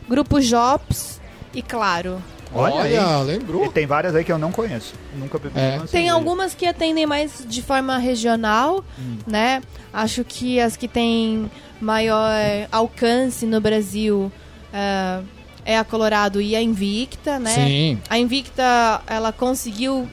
[0.09, 1.21] Grupo Jobs
[1.55, 2.23] e Claro.
[2.53, 3.65] Olha, Olha lembrou.
[3.65, 4.95] E tem várias aí que eu não conheço.
[5.15, 5.81] Nunca bebi é.
[5.91, 9.19] Tem algumas que atendem mais de forma regional, hum.
[9.27, 9.63] né?
[9.93, 11.49] Acho que as que têm
[11.81, 12.35] maior
[12.73, 14.33] alcance no Brasil
[14.75, 15.25] uh,
[15.71, 17.55] é a Colorado e a Invicta, né?
[17.55, 18.03] Sim.
[18.11, 20.09] A Invicta, ela conseguiu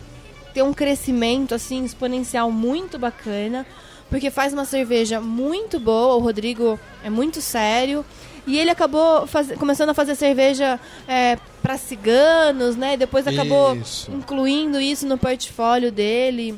[0.53, 3.65] ter um crescimento assim exponencial muito bacana,
[4.07, 8.05] porque faz uma cerveja muito boa, o Rodrigo é muito sério.
[8.45, 9.51] E ele acabou faz...
[9.53, 12.93] começando a fazer cerveja é, para ciganos, né?
[12.93, 14.11] E depois acabou isso.
[14.11, 16.55] incluindo isso no portfólio dele.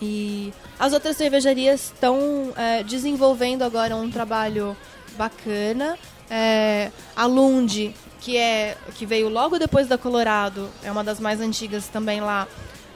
[0.00, 4.74] E as outras cervejarias estão é, desenvolvendo agora um trabalho
[5.18, 5.98] bacana.
[6.30, 7.94] É, a Lund,
[8.26, 12.48] que é que veio logo depois da Colorado, é uma das mais antigas também lá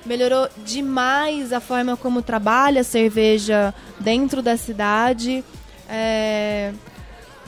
[0.05, 5.45] melhorou demais a forma como trabalha a cerveja dentro da cidade.
[5.89, 6.73] É,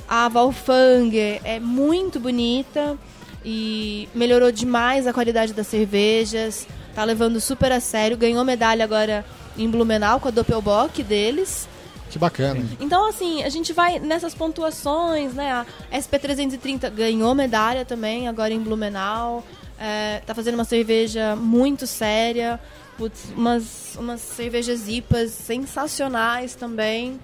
[0.08, 2.96] a Valfanger é muito bonita
[3.44, 6.68] e melhorou demais a qualidade das cervejas.
[6.94, 8.16] Tá levando super a sério.
[8.16, 9.24] Ganhou medalha agora
[9.58, 11.66] em Blumenau com a Doppelbock deles.
[12.12, 12.62] Que bacana.
[12.78, 15.50] Então, assim, a gente vai nessas pontuações, né?
[15.50, 19.42] A SP330 ganhou medalha também, agora em Blumenau.
[19.80, 22.60] É, tá fazendo uma cerveja muito séria.
[22.98, 27.18] Putz, umas, umas cervejas IPAs sensacionais também.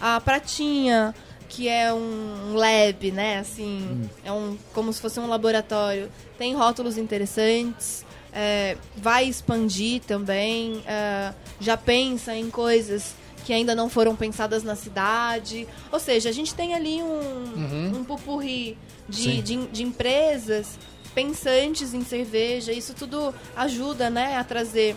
[0.00, 1.12] A Pratinha,
[1.48, 3.40] que é um lab, né?
[3.40, 4.08] Assim, hum.
[4.24, 6.08] é um como se fosse um laboratório.
[6.38, 8.06] Tem rótulos interessantes.
[8.32, 10.84] É, vai expandir também.
[10.86, 15.66] É, já pensa em coisas que ainda não foram pensadas na cidade.
[15.90, 17.92] Ou seja, a gente tem ali um, uhum.
[18.00, 18.76] um pupurri
[19.08, 20.78] de, de, de, empresas
[21.14, 22.72] pensantes em cerveja.
[22.72, 24.96] Isso tudo ajuda né, a trazer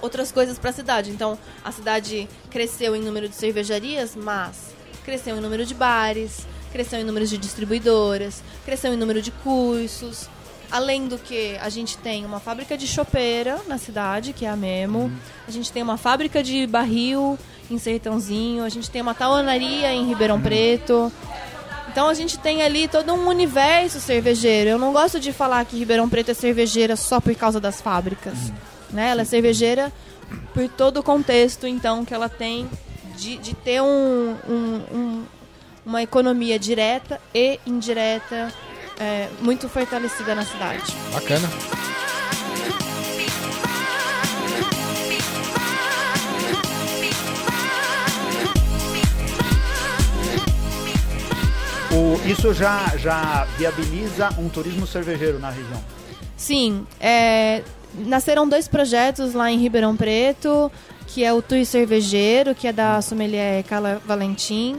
[0.00, 1.10] outras coisas para a cidade.
[1.10, 7.00] Então, a cidade cresceu em número de cervejarias, mas cresceu em número de bares, cresceu
[7.00, 10.28] em número de distribuidoras, cresceu em número de cursos.
[10.70, 14.56] Além do que, a gente tem uma fábrica de chopeira na cidade, que é a
[14.56, 15.00] Memo.
[15.00, 15.16] Uhum.
[15.48, 17.36] A gente tem uma fábrica de barril
[17.74, 18.64] em Sertãozinho.
[18.64, 21.12] A gente tem uma tauanaria em Ribeirão Preto.
[21.88, 24.70] Então a gente tem ali todo um universo cervejeiro.
[24.70, 28.34] Eu não gosto de falar que Ribeirão Preto é cervejeira só por causa das fábricas.
[28.90, 29.10] Né?
[29.10, 29.92] Ela é cervejeira
[30.54, 32.68] por todo o contexto, então, que ela tem
[33.16, 35.24] de, de ter um, um, um,
[35.84, 38.52] uma economia direta e indireta
[38.98, 40.94] é, muito fortalecida na cidade.
[41.12, 41.48] Bacana.
[52.26, 55.82] Isso já, já viabiliza um turismo cervejeiro na região?
[56.36, 56.86] Sim.
[57.00, 57.62] É,
[57.94, 60.70] nasceram dois projetos lá em Ribeirão Preto,
[61.06, 64.76] que é o Tour Cervejeiro, que é da sommelier Carla Valentim.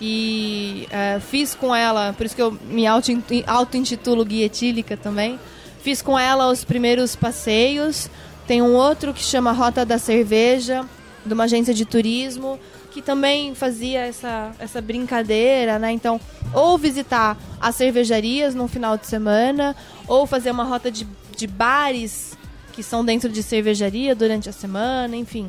[0.00, 5.38] E é, fiz com ela, por isso que eu me auto-intitulo guia etílica também.
[5.82, 8.08] Fiz com ela os primeiros passeios.
[8.46, 10.84] Tem um outro que chama Rota da Cerveja,
[11.24, 12.58] de uma agência de turismo
[12.98, 15.92] que também fazia essa, essa brincadeira, né?
[15.92, 16.20] Então,
[16.52, 19.76] ou visitar as cervejarias no final de semana,
[20.08, 21.06] ou fazer uma rota de,
[21.36, 22.36] de bares
[22.72, 25.48] que são dentro de cervejaria durante a semana, enfim.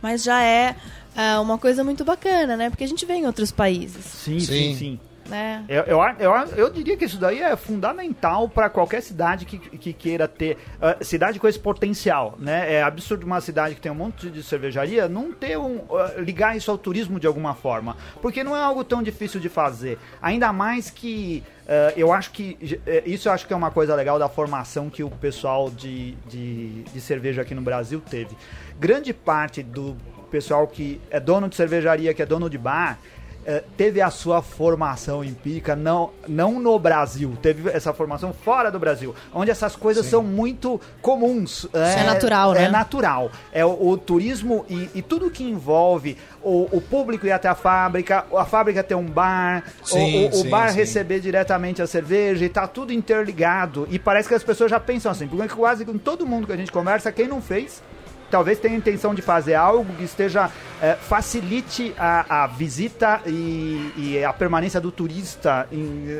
[0.00, 0.76] Mas já é
[1.16, 2.70] uh, uma coisa muito bacana, né?
[2.70, 4.04] Porque a gente vê em outros países.
[4.04, 4.76] Sim, sim, sim.
[4.76, 5.00] sim.
[5.28, 5.64] Né?
[5.68, 9.92] Eu, eu, eu, eu, diria que isso daí é fundamental para qualquer cidade que, que
[9.92, 10.56] queira ter.
[10.80, 12.74] Uh, cidade com esse potencial, né?
[12.74, 15.76] É absurdo uma cidade que tem um monte de cervejaria não ter um.
[15.76, 17.96] Uh, ligar isso ao turismo de alguma forma.
[18.20, 19.98] Porque não é algo tão difícil de fazer.
[20.20, 21.42] Ainda mais que.
[21.62, 22.58] Uh, eu acho que.
[23.06, 26.82] Isso eu acho que é uma coisa legal da formação que o pessoal de, de,
[26.82, 28.36] de cerveja aqui no Brasil teve.
[28.78, 29.96] Grande parte do
[30.30, 32.98] pessoal que é dono de cervejaria, que é dono de bar
[33.76, 39.14] teve a sua formação empírica não, não no Brasil, teve essa formação fora do Brasil,
[39.34, 40.10] onde essas coisas Sim.
[40.12, 41.66] são muito comuns.
[41.72, 42.64] É, é natural, né?
[42.64, 43.30] É natural.
[43.52, 47.54] É o, o turismo e, e, tudo que envolve o, o, público ir até a
[47.54, 50.76] fábrica, a fábrica ter um bar, sim, o, o, sim, bar sim.
[50.76, 53.88] receber diretamente a cerveja e tá tudo interligado.
[53.90, 56.56] E parece que as pessoas já pensam assim, porque quase com todo mundo que a
[56.56, 57.82] gente conversa, quem não fez
[58.32, 64.24] talvez tenha intenção de fazer algo que esteja é, facilite a, a visita e, e,
[64.24, 66.18] a permanência do turista em,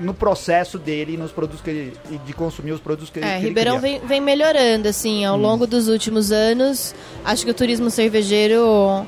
[0.00, 3.80] no processo dele, nos produtos que ele, de consumir os produtos que é, ele, Ribeirão
[3.80, 5.42] vem, vem, melhorando assim ao hum.
[5.42, 6.94] longo dos últimos anos.
[7.24, 9.04] Acho que o turismo cervejeiro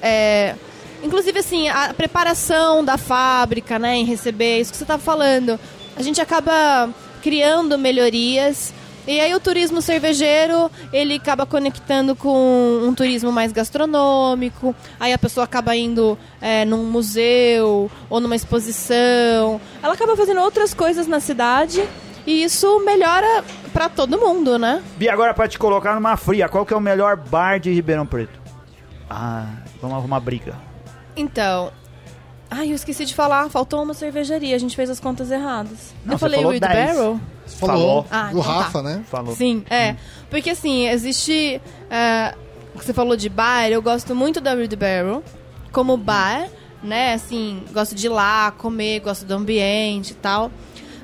[0.00, 0.54] é
[1.02, 5.58] Inclusive, assim, a preparação da fábrica, né, em receber, isso que você estava falando.
[5.96, 6.90] A gente acaba
[7.22, 8.74] criando melhorias
[9.06, 14.74] e aí o turismo cervejeiro, ele acaba conectando com um turismo mais gastronômico.
[14.98, 19.60] Aí a pessoa acaba indo é, num museu ou numa exposição.
[19.82, 21.82] Ela acaba fazendo outras coisas na cidade
[22.26, 24.82] e isso melhora para todo mundo, né?
[24.96, 28.06] Bia, agora para te colocar numa fria, qual que é o melhor bar de Ribeirão
[28.06, 28.38] Preto?
[29.08, 29.46] Ah,
[29.80, 30.54] vamos arrumar briga.
[31.16, 31.72] Então,
[32.50, 35.94] Ai, eu esqueci de falar, faltou uma cervejaria, a gente fez as contas erradas.
[36.04, 37.20] Não, eu falei Red Barrel?
[37.46, 38.04] Falou.
[38.04, 38.06] falou.
[38.10, 38.50] Ah, o então tá.
[38.50, 38.82] Rafa, tá.
[38.82, 39.04] né?
[39.08, 39.36] Falou.
[39.36, 39.92] Sim, é.
[39.92, 39.96] Hum.
[40.28, 41.60] Porque assim, existe.
[41.88, 42.34] É,
[42.74, 45.22] você falou de bar, eu gosto muito da Red Barrel
[45.70, 46.48] como bar,
[46.82, 47.14] né?
[47.14, 50.50] Assim, gosto de ir lá, comer, gosto do ambiente e tal.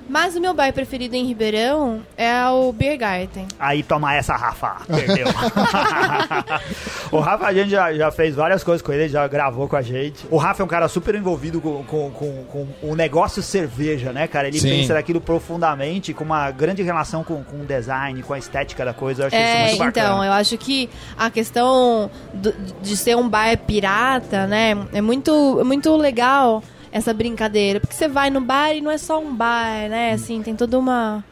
[0.08, 3.46] Mas o meu bar preferido em Ribeirão é o Beer Garden.
[3.58, 4.76] Aí toma essa, Rafa.
[4.86, 5.26] Perdeu.
[7.10, 9.82] o Rafa, a gente já, já fez várias coisas com ele, já gravou com a
[9.82, 10.26] gente.
[10.30, 14.28] O Rafa é um cara super envolvido com, com, com, com o negócio cerveja, né,
[14.28, 14.48] cara?
[14.48, 14.70] Ele Sim.
[14.70, 18.94] pensa daquilo profundamente, com uma grande relação com, com o design, com a estética da
[18.94, 19.22] coisa.
[19.22, 23.28] Eu acho é, isso muito então, eu acho que a questão do, de ser um
[23.28, 26.62] bar pirata, né, é muito, é muito legal
[26.96, 27.78] essa brincadeira.
[27.78, 30.12] Porque você vai no bar e não é só um bar, né?
[30.12, 31.22] Assim, tem todo uma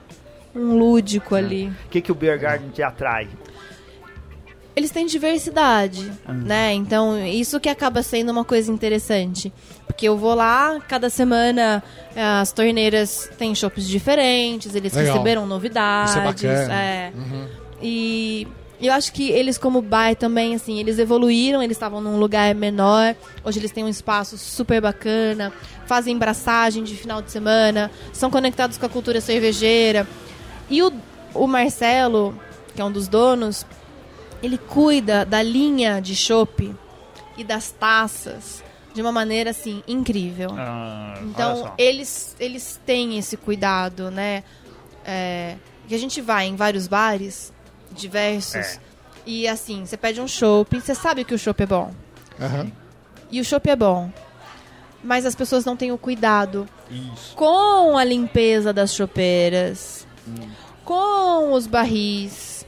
[0.54, 1.38] um lúdico é.
[1.38, 1.72] ali.
[1.86, 3.28] O que, que o Beer Garden te atrai?
[4.76, 6.34] Eles têm diversidade, uhum.
[6.34, 6.72] né?
[6.72, 9.52] Então, isso que acaba sendo uma coisa interessante.
[9.86, 11.82] Porque eu vou lá, cada semana
[12.40, 15.12] as torneiras têm shoppes diferentes, eles Legal.
[15.12, 16.10] receberam novidades.
[16.10, 16.74] Isso é bacana.
[16.74, 17.12] É.
[17.14, 17.48] Uhum.
[17.80, 18.48] E
[18.80, 23.14] eu acho que eles, como bar também, assim, eles evoluíram, eles estavam num lugar menor,
[23.44, 25.52] hoje eles têm um espaço super bacana,
[25.86, 30.06] fazem braçagem de final de semana, são conectados com a cultura cervejeira.
[30.68, 30.92] E o,
[31.34, 32.38] o Marcelo,
[32.74, 33.64] que é um dos donos,
[34.42, 36.74] ele cuida da linha de chopp
[37.36, 40.50] e das taças de uma maneira assim incrível.
[40.56, 44.44] Ah, então eles eles têm esse cuidado, né?
[45.04, 45.56] É,
[45.88, 47.53] que a gente vai em vários bares
[47.94, 48.54] diversos.
[48.56, 48.78] É.
[49.26, 51.92] E assim, você pede um chopp, você sabe que o chopp é bom.
[52.38, 52.70] Uhum.
[53.30, 54.10] E o chopp é bom.
[55.02, 57.34] Mas as pessoas não têm o cuidado Isso.
[57.34, 60.48] com a limpeza das chopeiras, hum.
[60.84, 62.64] com os barris,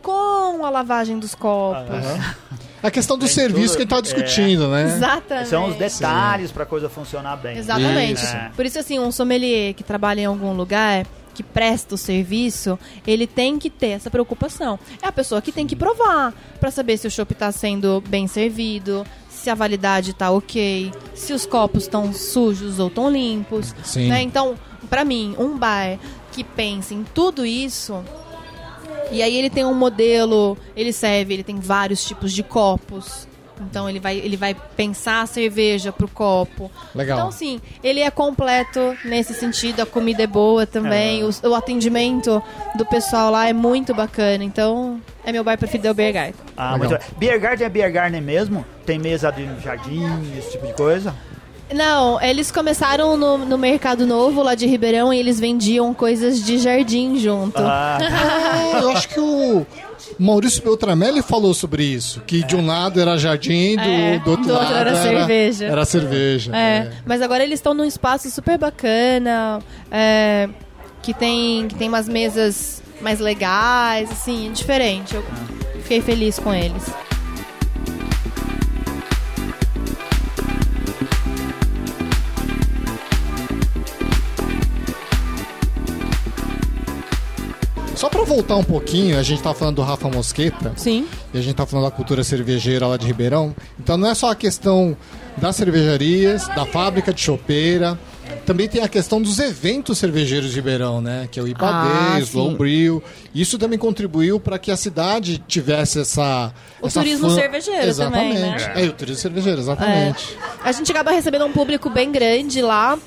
[0.00, 2.06] com a lavagem dos copos.
[2.06, 2.58] Uhum.
[2.82, 4.84] A questão do serviço tudo, que a gente tá discutindo, é.
[4.84, 4.94] né?
[4.96, 5.48] Exatamente.
[5.48, 7.58] São os detalhes para a coisa funcionar bem.
[7.58, 8.22] Exatamente.
[8.22, 8.36] Isso.
[8.56, 13.26] Por isso, assim, um sommelier que trabalha em algum lugar, que presta o serviço, ele
[13.26, 14.78] tem que ter essa preocupação.
[15.02, 18.26] É a pessoa que tem que provar para saber se o chopp está sendo bem
[18.26, 23.74] servido, se a validade está ok, se os copos estão sujos ou estão limpos.
[23.84, 24.08] Sim.
[24.08, 24.22] Né?
[24.22, 24.56] Então,
[24.88, 25.98] para mim, um bar
[26.32, 28.04] que pense em tudo isso
[29.10, 33.26] e aí ele tem um modelo, ele serve, ele tem vários tipos de copos.
[33.60, 36.70] Então ele vai, ele vai pensar a cerveja pro copo.
[36.94, 37.18] Legal.
[37.18, 41.24] Então, assim, ele é completo nesse sentido, a comida é boa também, é.
[41.24, 42.42] o, o, atendimento
[42.76, 44.42] do pessoal lá é muito bacana.
[44.42, 46.34] Então, é meu bar preferido é o Beer Garden.
[46.56, 48.64] Ah, muito Beer Garden é Beer Garden mesmo?
[48.86, 50.04] Tem mesa de jardim,
[50.38, 51.14] esse tipo de coisa?
[51.72, 56.58] Não, eles começaram no, no Mercado Novo, lá de Ribeirão, e eles vendiam coisas de
[56.58, 57.62] jardim junto.
[57.62, 57.98] Ah.
[58.82, 59.64] eu acho que o
[60.20, 62.46] Maurício Beltramelli falou sobre isso, que é.
[62.46, 65.64] de um lado era jardim, do, é, do outro, do lado era, era, cerveja.
[65.64, 66.54] Era cerveja.
[66.54, 66.92] É, é.
[67.06, 70.46] Mas agora eles estão num espaço super bacana, é,
[71.00, 75.14] que tem que tem umas mesas mais legais, assim, diferente.
[75.14, 75.24] Eu
[75.82, 76.84] fiquei feliz com eles.
[88.00, 90.72] Só para voltar um pouquinho, a gente tá falando do Rafa Mosqueta.
[90.74, 91.06] Sim.
[91.34, 93.54] E a gente tá falando da cultura cervejeira lá de Ribeirão.
[93.78, 94.96] Então não é só a questão
[95.36, 97.98] das cervejarias, da fábrica de chopeira,
[98.46, 101.28] também tem a questão dos eventos cervejeiros de Ribeirão, né?
[101.30, 103.02] Que é o IPAD, ah, Slow Brew.
[103.34, 106.54] Isso também contribuiu para que a cidade tivesse essa.
[106.80, 107.34] O essa turismo fã...
[107.34, 108.40] cervejeiro exatamente.
[108.40, 108.72] também, né?
[108.76, 110.38] É, o turismo cervejeiro, exatamente.
[110.40, 110.66] É.
[110.66, 112.98] A gente acaba recebendo um público bem grande lá.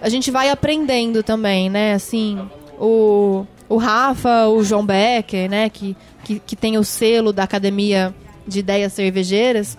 [0.00, 1.94] A gente vai aprendendo também, né?
[1.94, 2.40] Assim,
[2.76, 5.70] o, o Rafa, o João Becker, né?
[5.70, 8.14] Que, que, que tem o selo da Academia
[8.46, 9.78] de Ideias Cervejeiras.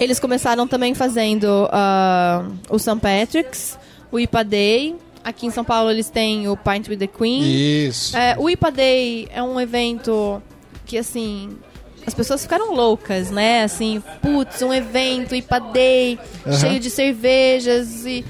[0.00, 2.96] Eles começaram também fazendo uh, o St.
[2.96, 3.78] Patrick's,
[4.10, 4.96] o IPA Day.
[5.22, 7.42] Aqui em São Paulo eles têm o Pint with the Queen.
[7.88, 8.16] Isso.
[8.16, 10.42] É, o IPA Day é um evento
[10.86, 11.58] que, assim,
[12.06, 13.64] as pessoas ficaram loucas, né?
[13.64, 16.52] Assim, putz, um evento, IPA Day, uhum.
[16.52, 18.24] cheio de cervejas e...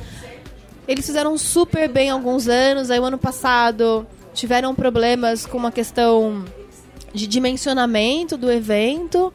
[0.89, 4.07] Eles fizeram super bem alguns anos, aí o ano passado
[4.39, 6.45] tiveram problemas com uma questão
[7.13, 9.33] de dimensionamento do evento.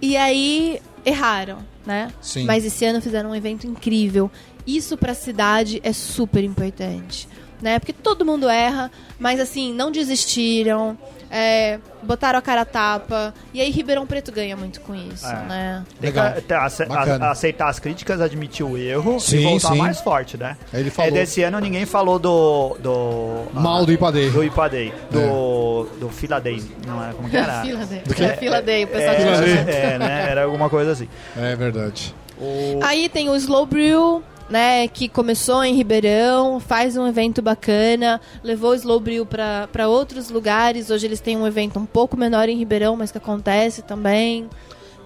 [0.00, 2.10] E aí erraram, né?
[2.22, 2.44] Sim.
[2.44, 4.30] Mas esse ano fizeram um evento incrível.
[4.66, 7.28] Isso para a cidade é super importante,
[7.60, 7.78] né?
[7.78, 10.96] Porque todo mundo erra, mas assim, não desistiram,
[11.30, 13.32] é, botaram a cara a tapa.
[13.54, 15.44] E aí Ribeirão Preto ganha muito com isso, é.
[15.46, 15.84] né?
[16.00, 16.32] Legal.
[16.32, 16.82] Tem que ace
[17.22, 19.78] aceitar as críticas, admitir o erro sim, e voltar sim.
[19.78, 20.56] mais forte, né?
[20.74, 21.10] Ele falou.
[21.10, 22.76] É, desse ano ninguém falou do.
[22.80, 24.30] do Mal do Ipadei.
[24.30, 24.92] Do Ipadei.
[25.10, 25.88] Do.
[25.96, 26.00] É.
[26.00, 26.62] Do Filadei.
[26.84, 27.12] Não é?
[27.12, 27.62] Como que era?
[27.64, 28.00] Filadei.
[28.00, 28.24] Do que?
[28.24, 30.30] É, Filadei, o pessoal é, é, né?
[30.30, 31.08] Era alguma coisa assim.
[31.36, 32.14] É verdade.
[32.40, 32.80] O...
[32.82, 38.72] Aí tem o Slow Brew, né, que começou em Ribeirão, faz um evento bacana, levou
[38.72, 40.90] o Slow Brew para outros lugares.
[40.90, 44.50] Hoje eles têm um evento um pouco menor em Ribeirão, mas que acontece também.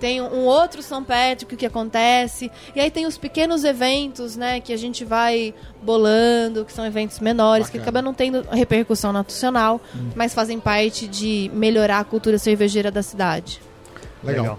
[0.01, 2.51] Tem um outro São Patrick que acontece.
[2.75, 7.21] E aí tem os pequenos eventos, né, que a gente vai bolando, que são eventos
[7.21, 7.85] menores, bacana.
[7.85, 10.11] que acabam não tendo repercussão nacional, hum.
[10.17, 13.61] mas fazem parte de melhorar a cultura cervejeira da cidade.
[14.23, 14.43] Legal.
[14.43, 14.59] Legal.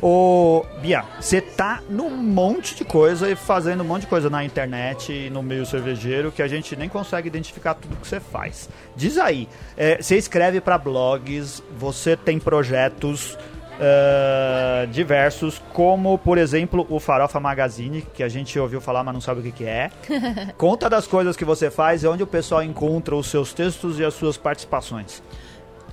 [0.00, 4.44] Ô, Bia, você tá num monte de coisa e fazendo um monte de coisa na
[4.44, 8.68] internet e no meio cervejeiro que a gente nem consegue identificar tudo que você faz.
[8.96, 13.38] Diz aí, é, você escreve para blogs, você tem projetos
[13.74, 19.20] uh, diversos, como, por exemplo, o Farofa Magazine, que a gente ouviu falar, mas não
[19.20, 19.90] sabe o que, que é.
[20.56, 24.04] Conta das coisas que você faz e onde o pessoal encontra os seus textos e
[24.04, 25.22] as suas participações.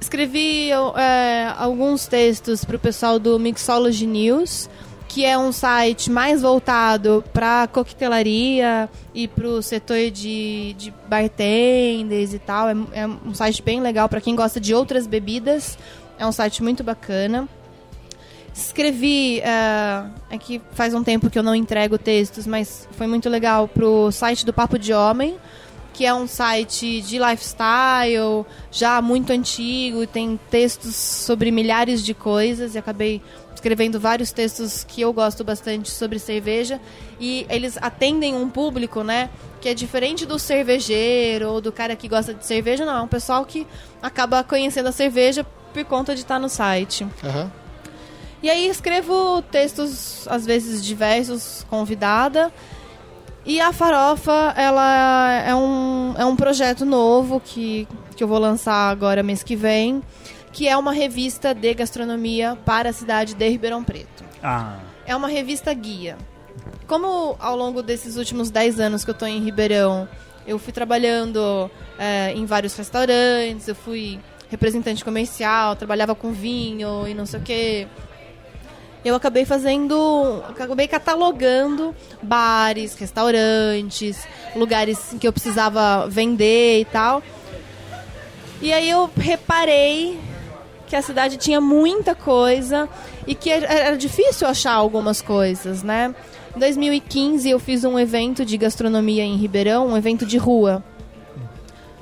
[0.01, 4.67] Escrevi é, alguns textos para o pessoal do Mixology News,
[5.07, 12.33] que é um site mais voltado para coquetelaria e para o setor de, de bartenders
[12.33, 12.67] e tal.
[12.67, 15.77] É, é um site bem legal para quem gosta de outras bebidas.
[16.17, 17.47] É um site muito bacana.
[18.53, 23.29] Escrevi, uh, é que faz um tempo que eu não entrego textos, mas foi muito
[23.29, 25.37] legal pro site do Papo de Homem,
[25.93, 32.75] que é um site de lifestyle, já muito antigo, tem textos sobre milhares de coisas
[32.75, 33.21] e acabei
[33.53, 36.79] escrevendo vários textos que eu gosto bastante sobre cerveja
[37.19, 39.29] e eles atendem um público, né,
[39.59, 43.07] que é diferente do cervejeiro ou do cara que gosta de cerveja, não, é um
[43.07, 43.67] pessoal que
[44.01, 47.03] acaba conhecendo a cerveja por conta de estar no site.
[47.03, 47.49] Uhum.
[48.41, 52.51] E aí escrevo textos, às vezes diversos, convidada,
[53.45, 58.89] e a Farofa, ela é um, é um projeto novo que, que eu vou lançar
[58.89, 60.03] agora mês que vem,
[60.51, 64.23] que é uma revista de gastronomia para a cidade de Ribeirão Preto.
[64.43, 64.79] Ah.
[65.05, 66.17] É uma revista guia.
[66.85, 70.07] Como ao longo desses últimos 10 anos que eu estou em Ribeirão,
[70.45, 74.19] eu fui trabalhando é, em vários restaurantes, eu fui
[74.49, 77.87] representante comercial, trabalhava com vinho e não sei o quê
[79.03, 87.23] eu acabei fazendo, acabei catalogando bares, restaurantes, lugares que eu precisava vender e tal.
[88.61, 90.19] E aí eu reparei
[90.87, 92.87] que a cidade tinha muita coisa
[93.25, 96.13] e que era difícil achar algumas coisas, né?
[96.55, 100.83] Em 2015 eu fiz um evento de gastronomia em Ribeirão, um evento de rua.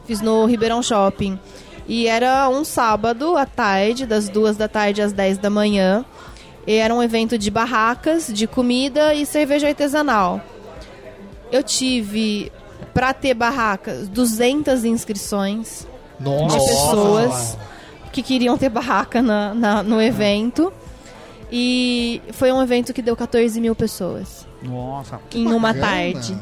[0.05, 1.39] Fiz no Ribeirão Shopping.
[1.87, 6.03] E era um sábado à tarde, das duas da tarde às 10 da manhã.
[6.77, 10.39] Era um evento de barracas, de comida e cerveja artesanal.
[11.51, 12.51] Eu tive,
[12.93, 15.87] para ter barracas, 200 inscrições
[16.19, 16.59] Nossa.
[16.59, 17.57] de pessoas
[18.11, 20.71] que queriam ter barraca na, na, no evento.
[21.51, 24.45] E foi um evento que deu 14 mil pessoas.
[24.61, 25.19] Nossa.
[25.33, 26.37] Em uma tarde.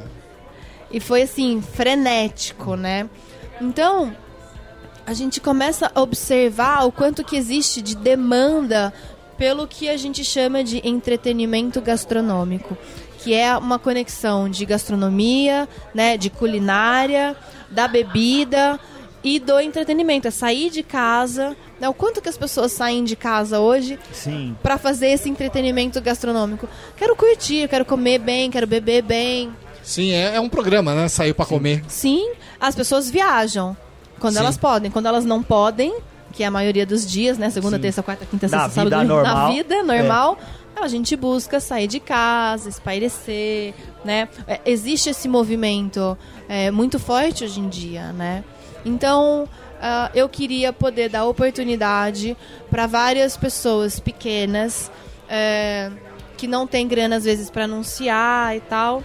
[0.92, 3.10] E foi assim, frenético, né?
[3.62, 4.14] Então,
[5.06, 8.94] a gente começa a observar o quanto que existe de demanda
[9.38, 12.78] pelo que a gente chama de entretenimento gastronômico,
[13.20, 17.36] que é uma conexão de gastronomia, né, de culinária,
[17.70, 18.80] da bebida
[19.24, 20.28] e do entretenimento.
[20.28, 24.00] É sair de casa, né, o quanto que as pessoas saem de casa hoje
[24.64, 26.68] para fazer esse entretenimento gastronômico.
[26.96, 29.54] Quero curtir, quero comer bem, quero beber bem.
[29.84, 31.08] Sim, é, é um programa, né?
[31.08, 31.84] Sair para comer.
[31.88, 33.76] Sim, as pessoas viajam
[34.20, 34.40] quando Sim.
[34.40, 34.92] elas podem.
[34.92, 35.96] Quando elas não podem,
[36.38, 37.50] que é a maioria dos dias, né?
[37.50, 37.82] Segunda, Sim.
[37.82, 39.24] terça, quarta, quinta, sexta, sábado, domingo.
[39.24, 40.38] Na vida normal.
[40.54, 40.84] É.
[40.84, 43.74] A gente busca sair de casa, espairecer,
[44.06, 44.30] né?
[44.48, 46.16] É, existe esse movimento
[46.48, 48.44] é, muito forte hoje em dia, né?
[48.86, 52.38] Então, uh, eu queria poder dar oportunidade
[52.70, 54.92] para várias pessoas pequenas
[55.28, 55.92] é,
[56.38, 59.02] que não têm grana, às vezes, para anunciar e tal.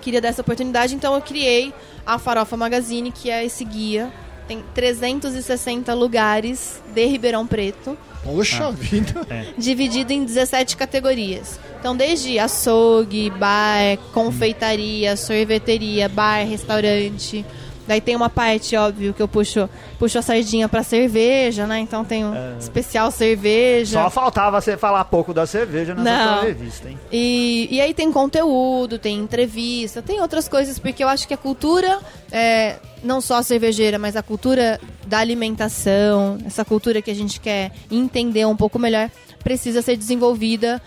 [0.00, 1.74] Queria dar essa oportunidade, então eu criei
[2.06, 4.12] a Farofa Magazine, que é esse guia
[4.46, 7.96] tem 360 lugares de Ribeirão Preto.
[8.22, 8.70] Poxa ah.
[8.70, 9.26] vida!
[9.28, 9.46] É.
[9.56, 11.58] Dividido em 17 categorias.
[11.78, 17.44] Então, desde açougue, bar, confeitaria, sorveteria, bar, restaurante,
[17.86, 19.68] Daí tem uma parte, óbvio, que eu puxo,
[19.98, 21.78] puxo a sardinha pra cerveja, né?
[21.78, 22.56] Então tem um é.
[22.58, 24.02] especial cerveja.
[24.02, 26.42] Só faltava você falar pouco da cerveja nessa Não.
[26.42, 26.98] revista, hein?
[27.12, 31.36] E, e aí tem conteúdo, tem entrevista, tem outras coisas, porque eu acho que a
[31.36, 32.00] cultura,
[32.32, 37.38] é, não só a cervejeira, mas a cultura da alimentação, essa cultura que a gente
[37.38, 39.10] quer entender um pouco melhor,
[39.42, 40.80] precisa ser desenvolvida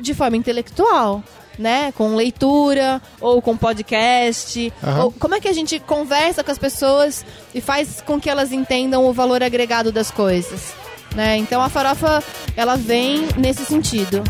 [0.00, 1.22] de forma intelectual
[1.58, 1.92] né?
[1.92, 4.72] Com leitura ou com podcast.
[4.82, 5.02] Uhum.
[5.04, 7.24] Ou, como é que a gente conversa com as pessoas
[7.54, 10.74] e faz com que elas entendam o valor agregado das coisas,
[11.14, 11.36] né?
[11.36, 12.22] Então a farofa
[12.56, 14.22] ela vem nesse sentido.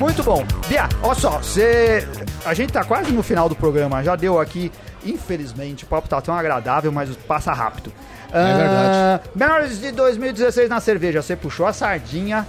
[0.00, 0.44] Muito bom.
[0.68, 2.06] Bia, olha só, você...
[2.44, 4.70] a gente tá quase no final do programa, já deu aqui
[5.04, 7.92] Infelizmente, o papo tá tão agradável, mas passa rápido.
[8.32, 9.28] É verdade.
[9.28, 11.20] Uh, menores de 2016 na cerveja.
[11.20, 12.46] Você puxou a sardinha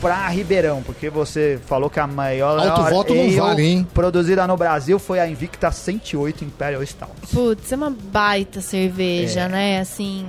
[0.00, 3.86] pra Ribeirão, porque você falou que a maior Alto voto não vale, hein?
[3.92, 7.12] produzida no Brasil foi a Invicta 108 Imperial Stout.
[7.32, 9.48] Putz, é uma baita cerveja, é.
[9.48, 9.80] né?
[9.80, 10.26] Assim,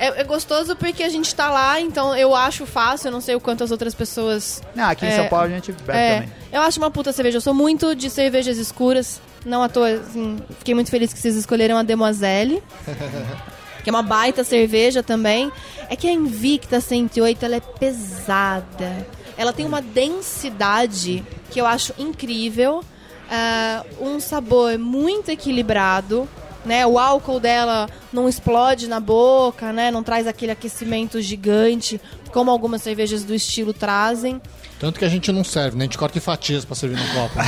[0.00, 3.34] é, é, gostoso porque a gente tá lá, então eu acho fácil, eu não sei
[3.34, 4.62] o quanto as outras pessoas.
[4.74, 6.32] Ah, aqui em São é, Paulo a gente bebe é, também.
[6.50, 7.36] Eu acho uma puta cerveja.
[7.36, 9.20] Eu sou muito de cervejas escuras.
[9.44, 12.62] Não à toa, assim, fiquei muito feliz que vocês escolheram a Demoiselle.
[13.82, 15.50] que é uma baita cerveja também.
[15.88, 19.06] É que a Invicta 108 ela é pesada.
[19.36, 22.84] Ela tem uma densidade que eu acho incrível.
[23.30, 26.28] Uh, um sabor muito equilibrado.
[26.62, 31.98] Né, o álcool dela não explode na boca, né, não traz aquele aquecimento gigante,
[32.32, 34.42] como algumas cervejas do estilo trazem.
[34.78, 35.84] Tanto que a gente não serve, né?
[35.84, 37.34] A gente corta em fatias para servir no copo.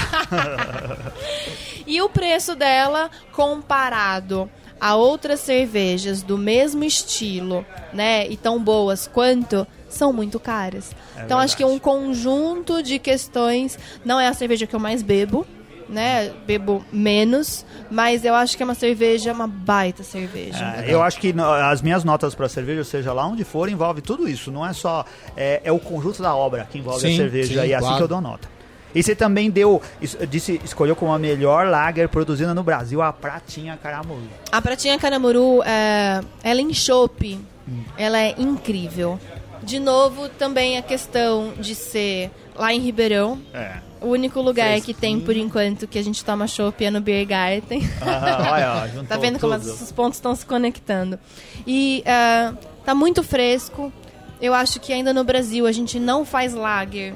[1.87, 9.07] E o preço dela comparado a outras cervejas do mesmo estilo, né, e tão boas
[9.07, 10.91] quanto são muito caras.
[10.91, 11.45] É então verdade.
[11.45, 15.47] acho que um conjunto de questões, não é a cerveja que eu mais bebo,
[15.89, 16.33] né?
[16.47, 20.83] Bebo menos, mas eu acho que é uma cerveja, uma baita cerveja.
[20.85, 21.35] É, eu acho que
[21.70, 24.51] as minhas notas para cerveja, seja lá onde for, envolve tudo isso.
[24.51, 25.05] Não é só
[25.37, 27.97] é, é o conjunto da obra que envolve sim, a cerveja sim, e é assim
[27.97, 28.49] que eu dou nota.
[28.95, 29.80] E você também deu,
[30.28, 34.28] disse, escolheu como a melhor lager produzida no Brasil a Pratinha Caramuru.
[34.51, 37.82] A Pratinha Caramuru, é, ela em chopp, hum.
[37.97, 39.18] ela é incrível.
[39.62, 43.40] De novo, também a questão de ser lá em Ribeirão.
[43.55, 43.76] É.
[44.01, 47.24] O único lugar que tem, por enquanto, que a gente toma chopp é no Beer
[47.24, 47.88] Garden.
[48.01, 51.18] Ah, olha, tá vendo como os pontos estão se conectando.
[51.64, 53.93] E uh, tá muito fresco.
[54.40, 57.14] Eu acho que ainda no Brasil a gente não faz lager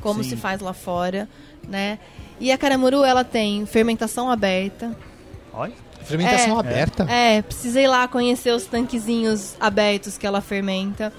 [0.00, 0.30] como Sim.
[0.30, 1.28] se faz lá fora,
[1.68, 1.98] né?
[2.38, 4.96] E a caramuru, ela tem fermentação aberta.
[5.52, 5.74] Olha.
[6.04, 7.06] Fermentação é, aberta?
[7.10, 11.12] É, precisei lá conhecer os tanquezinhos abertos que ela fermenta.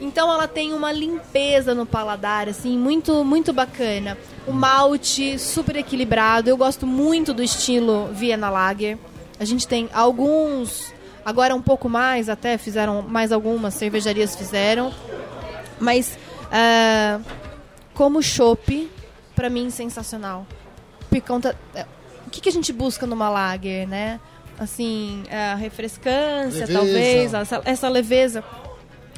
[0.00, 4.18] Então ela tem uma limpeza no paladar, assim, muito, muito bacana.
[4.46, 6.50] O malte super equilibrado.
[6.50, 8.98] Eu gosto muito do estilo Vienna Lager.
[9.38, 10.92] A gente tem alguns,
[11.24, 14.92] agora um pouco mais, até fizeram mais algumas cervejarias fizeram.
[15.78, 17.22] Mas uh,
[17.94, 18.90] como chopp,
[19.34, 20.46] para mim, sensacional.
[21.08, 21.56] Por conta...
[21.74, 21.86] É,
[22.26, 24.18] o que, que a gente busca numa lager, né?
[24.58, 26.72] Assim, a refrescância, leveza.
[26.72, 28.44] talvez, essa, essa leveza.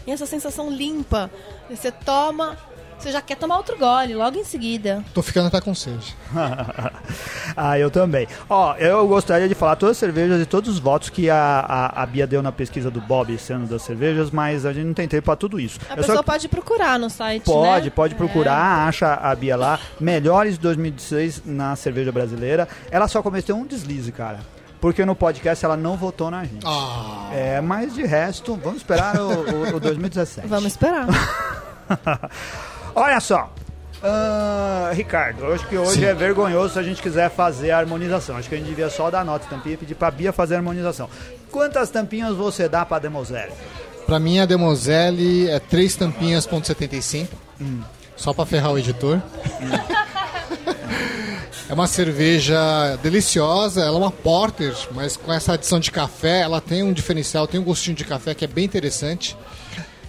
[0.07, 1.31] E essa sensação limpa.
[1.71, 2.59] Você toma,
[2.99, 5.05] você já quer tomar outro gole logo em seguida.
[5.13, 6.17] Tô ficando até com sede.
[7.57, 8.27] ah, eu também.
[8.49, 12.03] Ó, eu gostaria de falar todas as cervejas e todos os votos que a, a,
[12.03, 14.95] a Bia deu na pesquisa do Bob esse ano das cervejas, mas a gente não
[14.95, 15.79] tem tempo pra tudo isso.
[15.89, 16.23] A eu pessoa só...
[16.23, 17.91] pode procurar no site, Pode, né?
[17.91, 18.89] pode procurar, é.
[18.89, 19.79] acha a Bia lá.
[20.01, 22.69] Melhores 2016 na cerveja brasileira.
[22.91, 24.41] Ela só cometeu um deslize, cara
[24.81, 26.63] porque no podcast ela não votou na gente.
[26.67, 27.31] Ah.
[27.33, 30.47] É, mas de resto, vamos esperar o, o, o 2017.
[30.47, 31.07] Vamos esperar.
[32.95, 33.51] Olha só,
[34.05, 36.05] Uh, Ricardo, acho que hoje Sim.
[36.05, 38.37] é vergonhoso se a gente quiser fazer a harmonização.
[38.37, 40.59] Acho que a gente devia só dar nota tampinha e pedir pra Bia fazer a
[40.59, 41.09] harmonização.
[41.51, 43.53] Quantas tampinhas você dá pra Demoselle?
[44.05, 47.35] Pra mim, a Demoselle é 3 tampinhas, ponto 75.
[47.59, 47.81] Hum.
[48.15, 49.17] Só pra ferrar o editor.
[49.17, 49.95] Hum.
[51.67, 56.61] É uma cerveja deliciosa, ela é uma porter, mas com essa adição de café, ela
[56.61, 59.35] tem um diferencial, tem um gostinho de café que é bem interessante.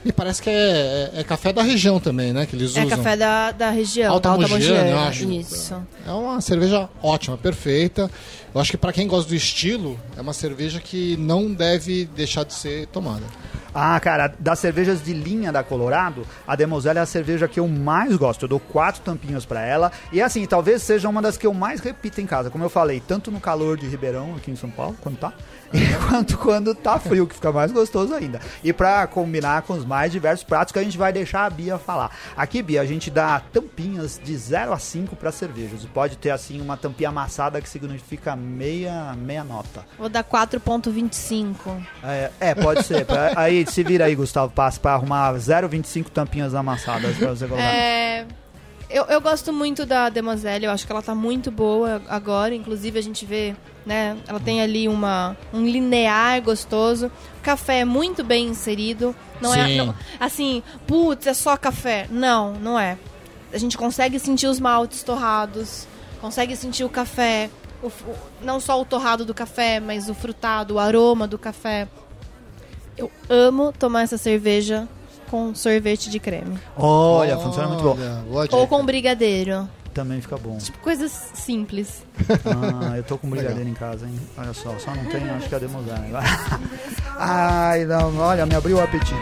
[0.06, 2.46] E parece que é, é, é café da região também, né?
[2.46, 2.94] Que eles é usam.
[2.94, 5.32] É café da, da região, Alta, Alta Mogiana, eu acho.
[5.32, 5.76] Isso.
[6.06, 8.10] É uma cerveja ótima, perfeita.
[8.54, 12.44] Eu acho que para quem gosta do estilo, é uma cerveja que não deve deixar
[12.44, 13.26] de ser tomada.
[13.74, 17.68] Ah, cara, das cervejas de linha da Colorado, a Demoselle é a cerveja que eu
[17.68, 18.44] mais gosto.
[18.44, 19.92] Eu dou quatro tampinhos para ela.
[20.14, 22.50] E assim, talvez seja uma das que eu mais repito em casa.
[22.50, 25.34] Como eu falei, tanto no calor de Ribeirão, aqui em São Paulo, quando tá,
[25.76, 28.40] enquanto quando tá frio, que fica mais gostoso ainda.
[28.64, 31.78] E para combinar com os mais diversos pratos que a gente vai deixar a Bia
[31.78, 32.12] falar.
[32.36, 35.86] Aqui, Bia, a gente dá tampinhas de 0 a 5 para cervejas.
[35.94, 39.86] Pode ter assim uma tampinha amassada que significa meia, meia nota.
[39.98, 41.56] Vou dar 4.25.
[42.04, 43.06] É, é, pode ser.
[43.36, 47.64] aí se vira aí, Gustavo, passa para arrumar 0,25 tampinhas amassadas para você colocar.
[47.64, 48.26] É
[48.96, 52.98] eu, eu gosto muito da Demoiselle, eu acho que ela tá muito boa agora, inclusive
[52.98, 53.54] a gente vê,
[53.86, 59.54] né, ela tem ali uma, um linear gostoso, o café é muito bem inserido, não
[59.54, 59.74] é, Sim.
[59.74, 62.98] é, não, assim, putz, é só café, não, não é.
[63.52, 65.86] A gente consegue sentir os maltes torrados,
[66.22, 67.50] consegue sentir o café,
[67.84, 67.92] o,
[68.42, 71.90] não só o torrado do café, mas o frutado, o aroma do café.
[72.98, 74.88] Eu amo tomar essa cerveja
[75.26, 76.58] com sorvete de creme.
[76.78, 77.98] Olha, funciona muito bom.
[78.52, 79.68] Ou com brigadeiro.
[79.94, 80.58] Também fica bom.
[80.58, 82.04] Tipo, coisas simples.
[82.30, 84.20] Ah, eu tô com brigadeiro em casa, hein?
[84.38, 86.02] Olha só, só não tem, acho que é demosar.
[87.18, 89.16] Ai, não, olha, me abriu o apetite.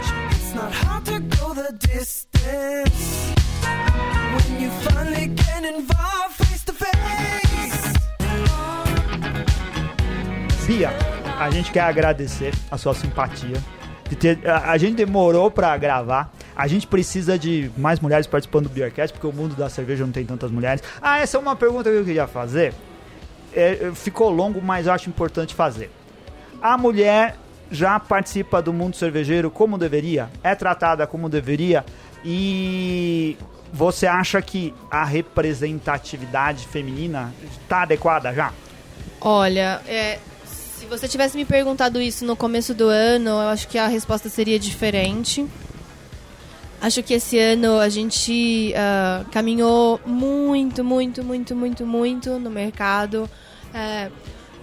[10.74, 10.90] Bia,
[11.38, 13.62] a gente quer agradecer a sua simpatia
[14.44, 16.32] a, gente demorou para gravar.
[16.54, 20.12] A gente precisa de mais mulheres participando do Beercast, porque o mundo da cerveja não
[20.12, 20.82] tem tantas mulheres.
[21.00, 22.74] Ah, essa é uma pergunta que eu queria fazer.
[23.52, 25.90] É, ficou longo, mas eu acho importante fazer.
[26.60, 27.36] A mulher
[27.70, 30.28] já participa do mundo cervejeiro como deveria?
[30.42, 31.84] É tratada como deveria?
[32.24, 33.36] E
[33.72, 38.52] você acha que a representatividade feminina está adequada já?
[39.20, 40.18] Olha, é,
[40.84, 44.28] se você tivesse me perguntado isso no começo do ano, eu acho que a resposta
[44.28, 45.46] seria diferente.
[46.78, 53.30] Acho que esse ano a gente uh, caminhou muito, muito, muito, muito, muito no mercado.
[53.70, 54.12] Uh,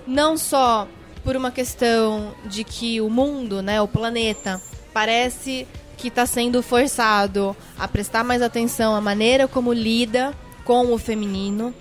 [0.06, 0.88] não só
[1.24, 4.62] por uma questão de que o mundo, né, o planeta,
[4.94, 5.68] parece
[5.98, 11.74] que está sendo forçado a prestar mais atenção à maneira como lida com o feminino,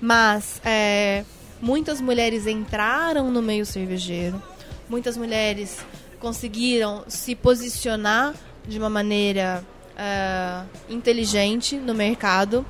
[0.00, 1.24] mas é,
[1.60, 4.42] muitas mulheres entraram no meio cervejeiro,
[4.88, 5.78] muitas mulheres
[6.20, 8.34] conseguiram se posicionar
[8.66, 12.66] de uma maneira uh, inteligente no mercado,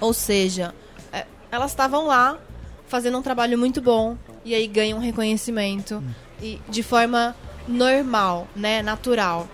[0.00, 0.74] ou seja,
[1.12, 2.38] uh, elas estavam lá
[2.86, 6.10] fazendo um trabalho muito bom e aí ganham um reconhecimento hum.
[6.42, 7.34] e de forma
[7.66, 9.48] normal, né, natural.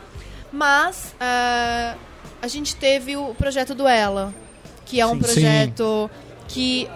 [0.51, 1.99] Mas uh,
[2.41, 4.35] a gente teve o projeto do Ela,
[4.85, 6.45] que é um sim, projeto sim.
[6.49, 6.89] que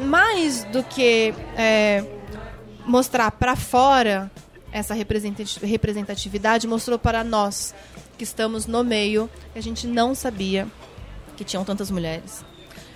[0.00, 2.04] mais do que é,
[2.86, 4.30] mostrar para fora
[4.72, 7.74] essa representatividade, mostrou para nós
[8.16, 10.66] que estamos no meio, que a gente não sabia
[11.36, 12.44] que tinham tantas mulheres.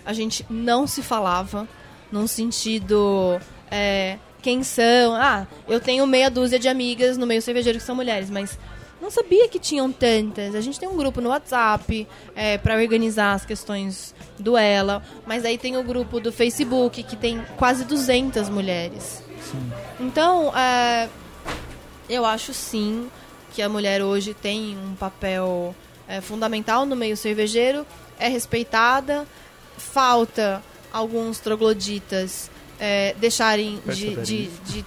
[0.04, 1.66] A gente não se falava
[2.12, 3.40] num sentido.
[3.70, 5.14] É, quem são?
[5.14, 8.58] Ah, eu tenho meia dúzia de amigas no meio cervejeiro que são mulheres, mas
[9.04, 10.54] não sabia que tinham tantas.
[10.54, 15.44] A gente tem um grupo no WhatsApp é, para organizar as questões do Ela, mas
[15.44, 19.22] aí tem o grupo do Facebook que tem quase 200 mulheres.
[19.42, 19.72] Sim.
[20.00, 21.10] Então, é,
[22.08, 23.10] eu acho sim
[23.52, 25.74] que a mulher hoje tem um papel
[26.08, 27.86] é, fundamental no meio cervejeiro,
[28.18, 29.26] é respeitada,
[29.76, 32.50] falta alguns trogloditas
[32.80, 34.84] é, deixarem de, de, de,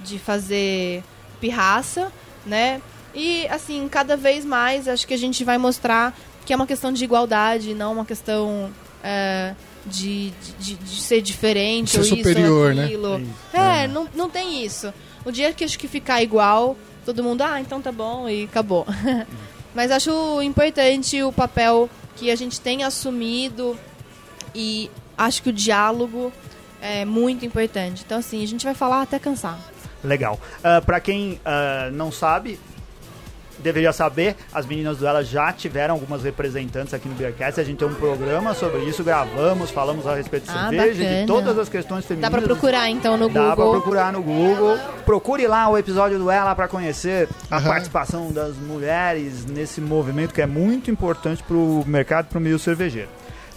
[0.00, 1.04] de fazer
[1.40, 2.12] pirraça,
[2.46, 2.80] né?
[3.14, 6.92] E, assim, cada vez mais acho que a gente vai mostrar que é uma questão
[6.92, 8.70] de igualdade, não uma questão
[9.02, 9.54] é,
[9.86, 11.90] de, de, de, ser diferente.
[11.90, 12.90] Ser superior, né?
[13.52, 14.92] É, é, Não, não tem isso.
[15.24, 18.86] O dia que acho que ficar igual, todo mundo, ah, então tá bom e acabou.
[19.74, 23.78] Mas acho importante o papel que a gente tem assumido
[24.54, 26.32] e acho que o diálogo
[26.80, 28.02] é muito importante.
[28.04, 29.58] Então, assim, a gente vai falar até cansar.
[30.02, 30.34] Legal.
[30.34, 32.58] Uh, ah, para quem uh, não sabe,
[33.60, 37.60] deveria saber, as meninas do Ela já tiveram algumas representantes aqui no Beercast.
[37.60, 41.20] A gente tem um programa sobre isso, gravamos, falamos a respeito de ah, cerveja, bacana.
[41.20, 42.30] de todas as questões femininas.
[42.30, 43.48] Dá pra procurar então no Google.
[43.48, 44.78] Dá pra procurar no Google.
[45.04, 47.64] Procure lá o episódio do Ela para conhecer a uhum.
[47.64, 53.08] participação das mulheres nesse movimento que é muito importante pro mercado, pro meio cervejeiro.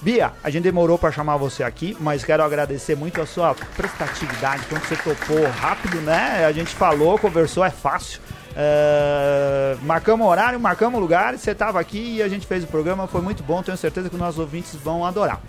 [0.04, 4.66] Bia, a gente demorou para chamar você aqui, mas quero agradecer muito a sua prestatividade,
[4.68, 6.46] quando você topou rápido, né?
[6.46, 8.20] A gente falou, conversou, é fácil.
[8.52, 13.22] Uh, marcamos horário, marcamos lugar, você estava aqui e a gente fez o programa, foi
[13.22, 15.40] muito bom, tenho certeza que os nossos ouvintes vão adorar.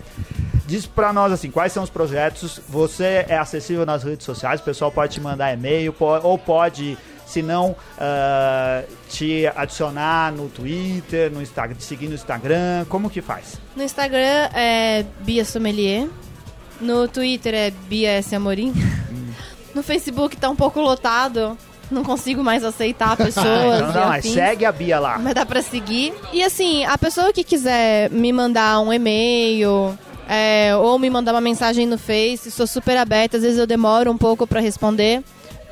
[0.65, 2.61] Diz para nós assim, quais são os projetos?
[2.69, 7.41] Você é acessível nas redes sociais, o pessoal pode te mandar e-mail ou pode, se
[7.41, 13.59] não, uh, te adicionar no Twitter, no Instagram, te seguir no Instagram, como que faz?
[13.75, 16.07] No Instagram é Bia Sommelier,
[16.79, 18.35] no Twitter é Bia S.
[18.35, 18.71] Amorim,
[19.11, 19.31] hum.
[19.73, 21.57] no Facebook tá um pouco lotado,
[21.89, 23.81] não consigo mais aceitar pessoas.
[23.81, 25.17] então não, mas segue a Bia lá.
[25.17, 26.13] Mas dá pra seguir.
[26.31, 29.97] E assim, a pessoa que quiser me mandar um e-mail.
[30.27, 34.09] É, ou me mandar uma mensagem no Face, sou super aberta, às vezes eu demoro
[34.09, 35.23] um pouco para responder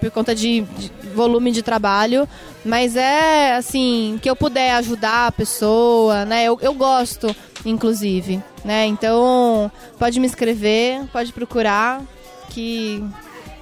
[0.03, 2.27] por conta de, de, volume de trabalho,
[2.65, 6.43] mas é assim, que eu puder ajudar a pessoa, né?
[6.43, 7.33] Eu, eu gosto,
[7.65, 8.85] inclusive, né?
[8.85, 12.01] Então, pode me escrever, pode procurar
[12.49, 13.01] que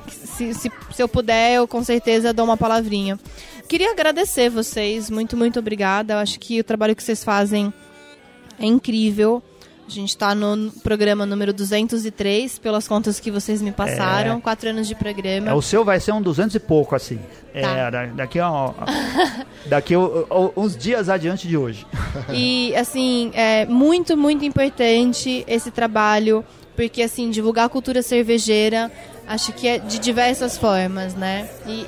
[0.07, 3.19] se, se, se eu puder, eu com certeza dou uma palavrinha.
[3.67, 6.15] Queria agradecer vocês, muito, muito obrigada.
[6.15, 7.71] Eu acho que o trabalho que vocês fazem
[8.59, 9.43] é incrível.
[9.91, 14.37] A gente está no programa número 203, pelas contas que vocês me passaram.
[14.37, 14.41] É...
[14.41, 15.49] Quatro anos de programa.
[15.49, 17.19] É, o seu vai ser um 200 e pouco, assim.
[17.53, 18.03] É, tá.
[18.03, 18.73] É, daqui, ó,
[19.65, 19.93] daqui
[20.55, 21.85] uns dias adiante de hoje.
[22.33, 28.91] E, assim, é muito, muito importante esse trabalho, porque, assim, divulgar a cultura cervejeira
[29.31, 31.49] Acho que é de diversas formas, né?
[31.65, 31.85] E,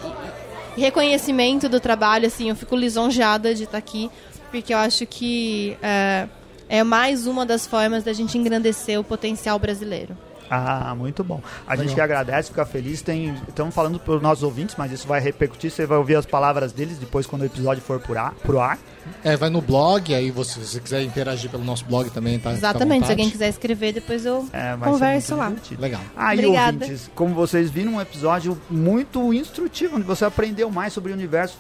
[0.78, 4.10] e reconhecimento do trabalho, assim, eu fico lisonjeada de estar aqui,
[4.50, 6.28] porque eu acho que é,
[6.70, 10.18] é mais uma das formas da gente engrandecer o potencial brasileiro.
[10.56, 11.42] Ah, muito bom.
[11.66, 11.86] A Legal.
[11.86, 13.02] gente que agradece, fica feliz.
[13.02, 15.72] Tem, estamos falando para os nossos ouvintes, mas isso vai repercutir.
[15.72, 18.34] Você vai ouvir as palavras deles depois quando o episódio for por ar.
[18.36, 18.78] Por ar.
[19.24, 22.54] É, vai no blog, aí você, se você quiser interagir pelo nosso blog também, tá?
[22.54, 25.52] Exatamente, se alguém quiser escrever, depois eu é, converso lá.
[25.78, 26.02] Legal.
[26.16, 26.84] Aí, Obrigada.
[26.84, 31.58] ouvintes, como vocês viram, um episódio muito instrutivo, onde você aprendeu mais sobre o universo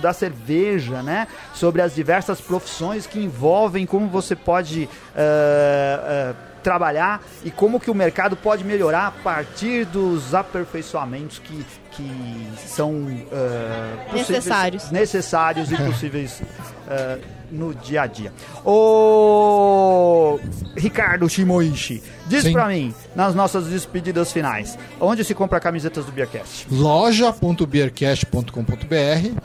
[0.00, 1.26] da cerveja, né?
[1.54, 4.88] Sobre as diversas profissões que envolvem, como você pode.
[5.14, 11.66] Uh, uh, trabalhar e como que o mercado pode melhorar a partir dos aperfeiçoamentos que,
[11.90, 14.90] que são uh, necessários.
[14.90, 18.32] necessários e possíveis uh, no dia a dia.
[18.64, 20.38] O
[20.76, 26.66] Ricardo Shimoishi, diz para mim, nas nossas despedidas finais, onde se compra camisetas do Beercast?
[26.70, 29.42] loja.beercast.com.br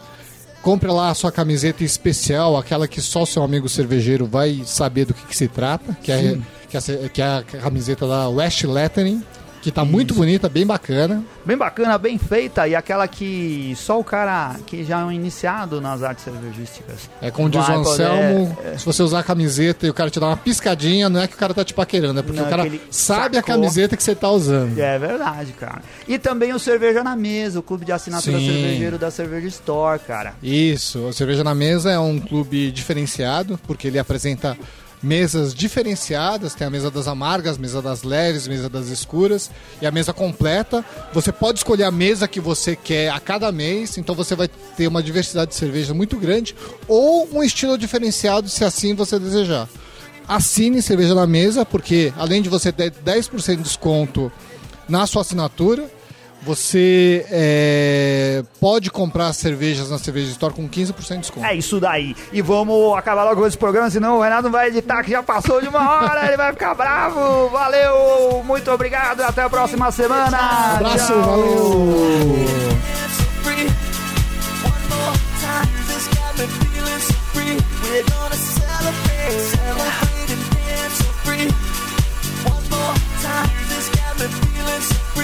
[0.68, 5.14] Compre lá a sua camiseta especial, aquela que só seu amigo cervejeiro vai saber do
[5.14, 6.38] que, que se trata, que é,
[6.68, 9.24] que é, que é a camiseta da West Lettering
[9.62, 9.92] que tá Isso.
[9.92, 11.24] muito bonita, bem bacana.
[11.46, 15.82] Bem bacana, bem feita e aquela que só o cara que já é um iniciado
[15.82, 17.10] nas artes cervejísticas.
[17.22, 18.74] É como diz o Anselmo, poder...
[18.74, 18.78] É.
[18.78, 21.36] se você usar a camiseta e o cara te dá uma piscadinha, não é que
[21.36, 23.40] o cara tá te paquerando, é porque não, o cara sabe sacou.
[23.40, 24.78] a camiseta que você tá usando.
[24.78, 25.82] É verdade, cara.
[26.08, 28.46] E também o Cerveja na Mesa, o clube de assinatura Sim.
[28.46, 30.34] cervejeiro da Cerveja Store, cara.
[30.42, 34.58] Isso, o Cerveja na Mesa é um clube diferenciado, porque ele apresenta
[35.02, 39.92] mesas diferenciadas, tem a mesa das amargas, mesa das leves, mesa das escuras e a
[39.92, 40.84] mesa completa.
[41.14, 44.88] Você pode escolher a mesa que você quer a cada mês, então você vai ter
[44.88, 46.56] uma diversidade de cerveja muito grande
[46.88, 49.70] ou um estilo diferenciado se assim você desejar.
[50.28, 54.32] Assine Cerveja na Mesa, porque além de você ter 10% de desconto
[54.90, 55.90] na sua assinatura,
[56.48, 61.46] você é, pode comprar cervejas na Cerveja Store com 15% de desconto.
[61.46, 62.16] É isso daí.
[62.32, 65.22] E vamos acabar logo com esse programa, senão o Renato não vai editar, que já
[65.22, 67.50] passou de uma hora, ele vai ficar bravo.
[67.50, 70.38] Valeu, muito obrigado e até a próxima semana.
[70.72, 71.22] Um abraço, Tchau.
[71.22, 72.48] valeu.
[77.88, 79.67] We're gonna celebrate